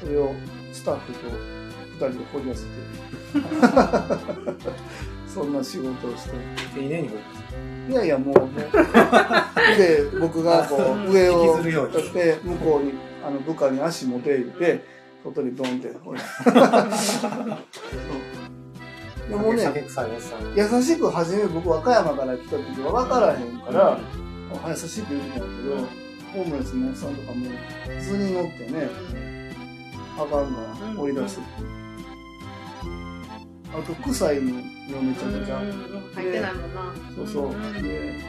[0.00, 0.34] それを
[0.72, 2.70] スタッフと2人で掘り出せて
[5.26, 6.32] そんな仕事をして。
[6.74, 7.16] 丁寧にこ
[7.88, 8.50] いやいやもうもう。
[9.78, 12.92] で僕がこう上をやって向こうに
[13.24, 14.84] あの部下に足持て入れて
[15.24, 15.92] 外にドンって。
[16.04, 17.32] ほらそう
[19.28, 19.54] でもう。
[19.54, 19.86] ね。
[20.54, 23.98] 優しく初め僕和歌山から来た時は分からへんから、
[24.64, 25.46] あ優しく言うんだけど、
[26.32, 27.46] ホームレスのおっさんとかも
[28.00, 28.88] 図に乗ってね、
[30.16, 30.60] あかんか
[30.94, 31.40] ら追い出す。
[33.74, 34.52] あと臭いの
[35.02, 35.58] めちゃくちゃ。
[36.14, 37.82] 入ってないもんなそうそう。
[37.82, 38.20] で、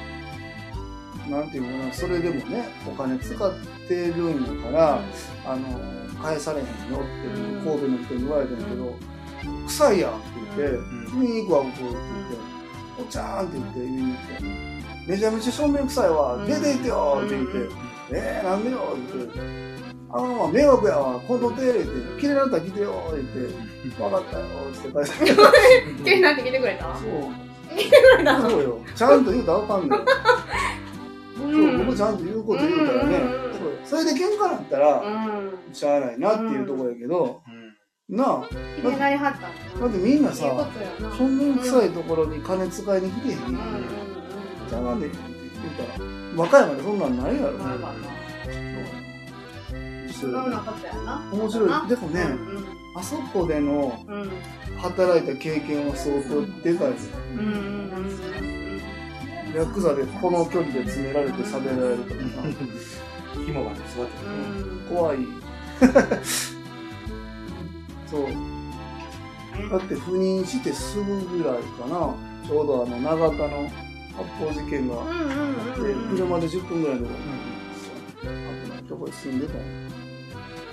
[1.30, 3.54] なんていうのかな、それでもね、お金使っ
[3.88, 5.02] てるんやから、
[5.46, 5.80] あの、
[6.22, 8.96] 返されへんよってうん神戸の人に言われたんやけど、
[9.68, 11.20] 臭いやんって言って、うん。
[11.20, 12.02] 見に行くわ、僕って言って、
[13.02, 14.73] おちゃーんって言って、見に行って、
[15.08, 16.46] めちゃめちゃ正面臭いわ、うん。
[16.46, 17.70] 出て行ってよって言って、うん
[18.12, 19.18] えー、なんでよって。
[19.18, 19.40] 言って、
[20.10, 21.86] ああ、迷惑やわ、今度手入れて、
[22.20, 25.36] 綺麗になったら来てよって言って、分かったよって帰って。
[26.04, 26.96] 綺麗になってきてくれた？
[26.96, 27.10] そう。
[28.52, 28.80] そうよ。
[28.96, 30.00] ちゃんと言うたらあかんねん。
[31.36, 34.02] そう、僕ちゃんと言うこと言うたらね、うんそう。
[34.02, 35.74] それで喧嘩なったら、うん。
[35.74, 37.42] しゃあないなっていうところやけど、
[38.10, 40.68] なあ、だってみんなさ、
[41.18, 43.38] そんなに臭いところに金使いに来てへん
[44.74, 44.84] やん。
[44.84, 45.20] うんうんじゃあなんで言っ
[45.76, 45.90] たら、
[46.36, 47.50] 和歌山でそんなんないやろ。
[47.52, 47.94] うんまあまあまあ
[50.14, 51.70] そんなことやな面白い。
[51.90, 52.26] でもね、う
[52.60, 52.66] ん
[52.96, 53.92] あそこでの
[54.78, 57.10] 働いた経験は相当でかいです。
[57.34, 57.74] うんうんうん
[59.56, 62.26] ヤクザでこの距離で詰められて喋られるとかさ、
[63.46, 64.12] 紐がね、座って
[64.60, 64.66] る。
[64.90, 65.18] 怖い。
[68.10, 68.22] そう。
[69.70, 72.16] だって赴任してすぐぐらいかな。
[72.48, 73.70] ちょうどあの、長田の
[74.16, 76.18] 発砲事件があうんうんって、うんうん。
[76.18, 77.20] 車で10分ぐらいのとこ
[78.24, 79.64] ろに、危ないとこに住んでたんや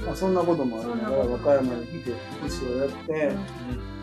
[0.06, 3.32] まあ、そんなこともありながら、和歌山に来て、福祉をやって、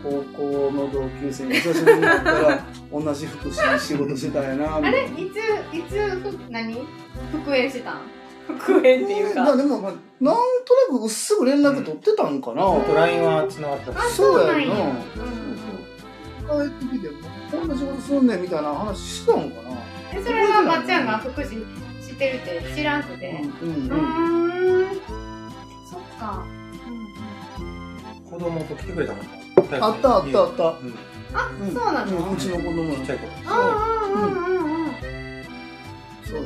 [0.02, 5.16] 高校の同級生に久しぶりに会ったら、 同じ福祉の仕事してたんやな、あみたいな。
[5.16, 5.24] れ？
[5.24, 6.86] いつ、いつ、ふ何？
[7.32, 8.00] 復縁してたん？
[8.46, 9.56] 復縁っていうまあか。
[9.56, 10.34] でも、まあ、なん
[10.64, 12.62] となくうっすぐ連絡取ってたんかな。
[12.62, 14.14] あと LINE は繋がったし。
[14.14, 14.74] そうやんな。
[14.74, 17.08] そうなんや帰ってきて、
[17.50, 19.70] こんな仕事すんねんみたいな話してたんかな。
[20.12, 21.64] え、それはまっちゃんが福祉
[22.06, 23.30] 知ってるって知らんくて。
[23.62, 24.00] うんうんううん。
[24.50, 24.96] ーん。
[25.90, 26.44] そっか。
[28.30, 29.24] 子供と来てくれたもん。
[29.82, 30.62] あったあったあった。
[30.64, 30.94] うん。
[31.34, 32.16] あ、うんそうなの？
[32.16, 33.32] うんうちの子供ちっちゃい頃。
[33.46, 33.50] あ
[34.06, 34.92] うんうんうんうん。
[36.24, 36.42] そうよ。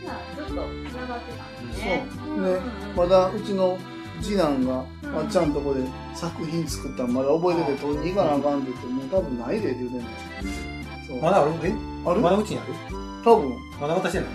[0.00, 2.06] じゃあ、ずっと繋がってたんですね。
[2.24, 2.60] そうね
[2.96, 3.78] まだうちの
[4.20, 5.80] 次男が、まっちゃんとこで
[6.14, 10.06] 作品作ったんまだ覚えてて、取りに行かなあかんって言って、もう多分ないでって言うてんの。
[11.06, 11.20] そう。
[11.22, 11.52] まだある？
[11.62, 11.72] え？
[12.04, 12.20] ある？
[12.20, 12.72] まだうちにある
[13.24, 13.56] 多分。
[13.80, 14.28] まだ渡してない？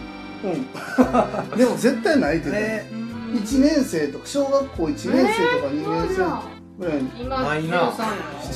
[0.43, 0.67] うん。
[1.57, 3.01] でも絶対ないって言ってえうん
[3.35, 6.15] 1年生とか、小学校1年生とか2年生
[6.79, 8.01] ぐらいに、今、ないな13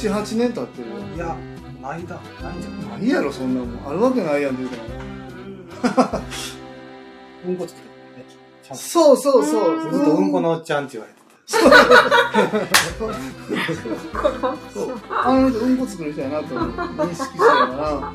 [0.08, 0.88] や7、8年経ってる。
[1.16, 1.36] いや、
[1.82, 2.20] ないだ。
[2.42, 2.90] ないんじゃん。
[2.90, 3.90] ないやろ、そんなもん。
[3.90, 4.86] あるわけないやんって言うてんの
[7.48, 7.88] うんこ作って
[8.18, 8.26] るね。
[8.64, 8.84] ちゃんと。
[8.84, 9.76] そうそうそう。
[9.76, 11.20] うんずっとうんこのおっちゃんって言われて
[15.12, 18.14] あの人うんこ作る人やなと認識してるから、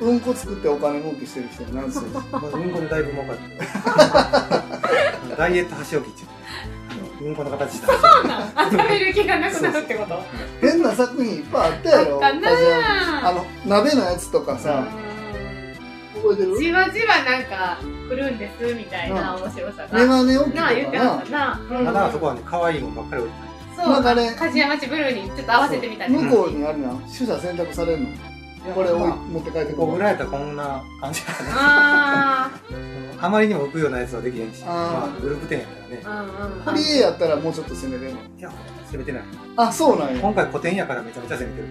[0.00, 2.20] うんこ作ってお金儲けしてる人やな、そうた。
[2.20, 3.36] まあうんこでだいぶ儲かっ
[5.28, 5.36] た。
[5.36, 6.28] ダイエット箸置きっていう。
[7.20, 7.88] うんこの形した。
[8.70, 10.22] 集める気がなくなるってこと？
[10.60, 12.24] 変な作品いっぱいあったやろ。
[12.24, 14.86] あったなあの、鍋のやつとかさ、
[16.14, 16.56] 覚えてる？
[16.58, 17.78] じわじわなんか
[18.08, 19.98] 来るんですみたいな面白さが。
[19.98, 21.38] メガネなあ、言ってかなました。
[21.38, 21.60] な。
[21.70, 23.48] うんまだそこはね、可愛いもんばっかり置いてない。
[23.76, 23.92] そう。
[23.92, 26.12] なんかね梶山町ブルーにちょっと合わせてみたり。
[26.14, 28.08] 向こうにあるな、取捨選択されるの？
[28.74, 29.98] これをまあ持って帰ってこここる。
[29.98, 31.50] ぐらいやったらこんな感じかな。
[31.54, 32.50] あ
[33.20, 36.02] あまりにも浮くようなやつはできへんし、まあ、グループ展やからね。
[36.04, 36.22] あ。
[36.22, 36.62] うんうん。
[36.62, 38.20] ホリエやったらもうちょっと攻めれるの？
[38.20, 38.50] いや、
[38.90, 39.22] 攻めてない。
[39.56, 40.20] あ、そうなんや。
[40.20, 41.68] 今回古典やからめちゃめちゃ攻めてる。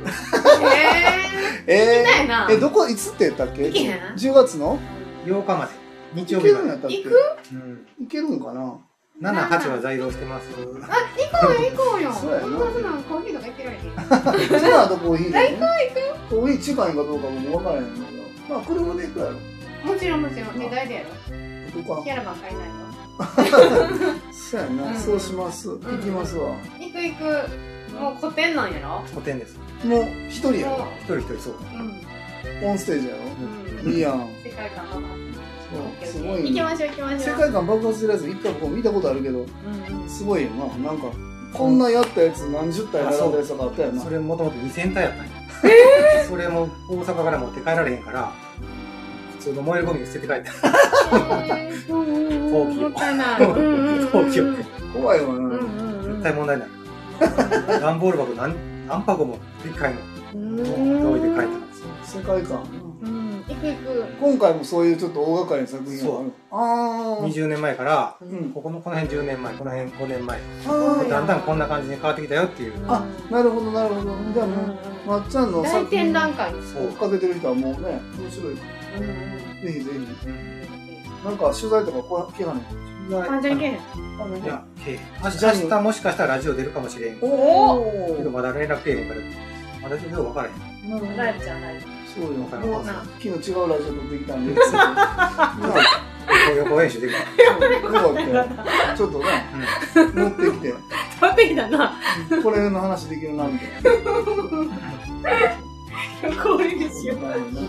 [1.67, 1.73] えー。
[1.73, 2.47] えみたいな。
[2.47, 3.67] ー、え、どこ、いつって言ったっけ？
[3.67, 4.79] いけへん ?10 月の
[5.25, 5.71] ？8日まで。
[6.13, 6.63] 日い曜日まで。
[6.63, 6.97] けるんやったっけ？
[6.97, 7.09] 行
[7.53, 8.05] うん。
[8.05, 8.79] いけるんかな
[9.19, 10.47] ？7、8は在庫してます。
[10.51, 12.13] 行こうよ、行こうよ。
[12.13, 13.83] そうやなそんなコーヒーとか行ってられへん。
[13.83, 15.61] うちの後コーヒー大で、ね。
[16.29, 18.05] コーヒー近いかどうかも分からへんけど。
[18.53, 19.31] まあ、車で行くやろ。
[19.91, 20.59] もちろんもちろん。
[20.59, 21.09] 値段でやろ。
[21.75, 22.73] どこキャラバン買えないよ。
[24.31, 25.69] そうやな、うんそうします。
[25.69, 26.55] 行きますわ。
[26.79, 27.23] 行く行く。
[27.99, 29.01] もう古典なんやろ？
[29.07, 29.57] 古典です。
[29.83, 30.87] もう、一人やろ。
[30.99, 31.55] 一人一人そう。
[31.73, 32.69] うん。
[32.69, 33.19] オンステージやろ。
[33.83, 33.91] うん。
[33.91, 34.29] いいやん。
[34.43, 34.85] 世界観
[36.27, 37.19] ごい行きましょう行きましょう。
[37.19, 39.45] 世界観爆発するやつ一回僕も見たことあるけど、うん
[40.01, 40.09] うん。
[40.09, 40.65] すごいよな。
[40.89, 41.03] なんか、
[41.53, 44.09] こんなやったやつ何十体並んだやつとかあったよなそ。
[44.09, 45.31] れもともと2000体やったんや。
[46.27, 48.31] それも大阪から持って帰られへんから、
[49.39, 50.51] 普通の燃えるゴミ捨てて帰った。
[51.11, 53.41] ほも ったいない。
[53.41, 54.65] うんうんうん陶器をね。
[54.93, 55.33] 怖いわな。
[55.33, 56.11] うんうんうん。
[56.13, 56.71] 絶対問題になる。
[57.81, 59.99] 段ボール箱何何箱もでっかいの
[60.35, 61.73] うん置いて帰ったんで
[62.03, 62.21] すよ。
[62.21, 62.63] 世界観。
[63.01, 63.43] うん。
[63.47, 64.05] 行く行く。
[64.19, 66.31] 今回もそういうちょっと大掛かりな作品がある。
[66.51, 67.25] ああ。
[67.27, 68.51] 20年前から、うん。
[68.51, 72.73] ここのこの辺10年前、この辺5年前、あだんだんこんな感じに変わってきたよっていう。
[72.87, 74.15] あ、なるほど、なるほど。
[74.33, 74.77] じゃあもう、
[75.07, 76.51] まっちゃんの大作品展覧会。
[76.51, 78.55] そう追っかけてる人はもうね、面白い。
[78.55, 78.61] ぜ
[79.63, 80.57] うんひぜひ。
[81.25, 82.61] なんか取材とかこう来はね
[83.09, 83.73] 関ジャニけへん。
[83.73, 83.77] い
[84.45, 88.23] や、けえ明日明日もしかしたらラジオ出るかもしれんけおおお。
[88.23, 89.21] どまだ連絡けえへんから、
[89.83, 91.17] まだちょっと分からへん。
[91.17, 91.71] ライブちゃんラ
[92.17, 92.27] イブ。
[92.27, 92.43] そうよ。
[92.43, 94.61] わかるもうな昨日違うラジオ撮ってきたんで。
[96.55, 97.09] 予行演習で。
[97.09, 99.25] ちょっとね、
[100.13, 100.73] 持ってきて、
[101.19, 101.93] 食べてきたな。
[102.43, 103.69] これの話できるな、みたい。
[103.83, 103.89] な。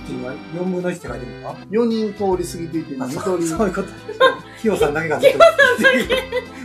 [0.08, 3.56] 今、4分の1って書いてるのか4人通り過ぎていて、あ1そう人。
[3.56, 3.88] そういうこと。
[4.60, 5.38] キヨさんだけがずっと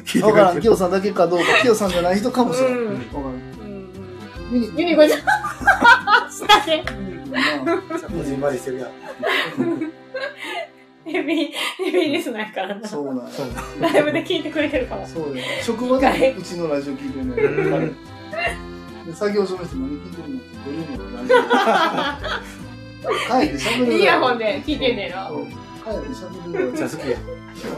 [0.05, 2.79] 聞いてわからん、くれてキヨさんだけかどうか、キヨさんじゃない人かもしれない。
[4.51, 5.19] ユニコちゃん。
[6.31, 7.12] 下で。
[7.34, 8.91] こじんまりしてるやん。
[11.05, 11.51] ヘビー、
[11.84, 12.88] ヘビーリスナーやからな。
[12.88, 13.23] そうな。
[13.81, 15.05] ライブで聞いてくれてるかも。
[15.05, 15.43] そうよ。
[15.61, 21.34] 職場でうちのラジオ聞いてるの作業所の人何聞いてるのってどういうのラジ
[23.03, 23.07] オ？
[23.29, 23.93] 帰って喋る。
[23.95, 25.39] イヤホンで聞いてんねやろ。
[25.39, 25.45] る
[26.51, 26.65] ぐらい。
[26.67, 27.21] めっちゃ好きやん。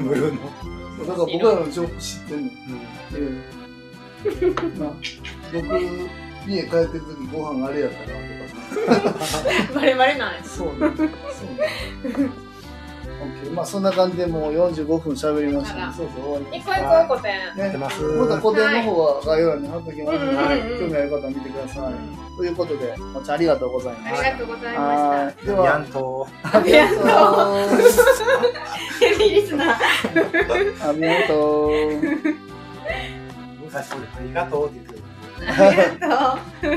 [0.08, 0.40] ブルーの。
[1.08, 2.52] だから僕らの情報知ってんの？
[5.52, 5.66] 僕、
[6.48, 8.45] 家帰ってる時ご飯あれやったなとかさ。
[9.74, 10.44] バレバレなんや。
[10.44, 10.74] そうね。
[10.80, 11.10] そうね。
[13.16, 15.94] OK まあそんな感じでもう45分喋りましたね。
[15.96, 16.58] そうそう終わります。
[16.58, 17.56] 一個一個古典。
[17.56, 18.02] ねやってます。
[18.02, 22.38] また古典の方は概要欄に貼っときますので、うんうんうんうん興味ある方は見てください。
[22.38, 24.24] ということで、まっちゃんありがとうございまあす。
[24.26, 25.46] りがとうございまはい。
[25.46, 26.28] でやは、んと。
[26.44, 26.98] ありがとう。
[27.90, 28.04] した。
[29.00, 29.78] ヘビーリスナー。
[30.90, 31.72] ありがとう。
[33.74, 33.82] あ
[34.22, 35.02] りがとうって言ってる。
[35.48, 36.72] ありがとう。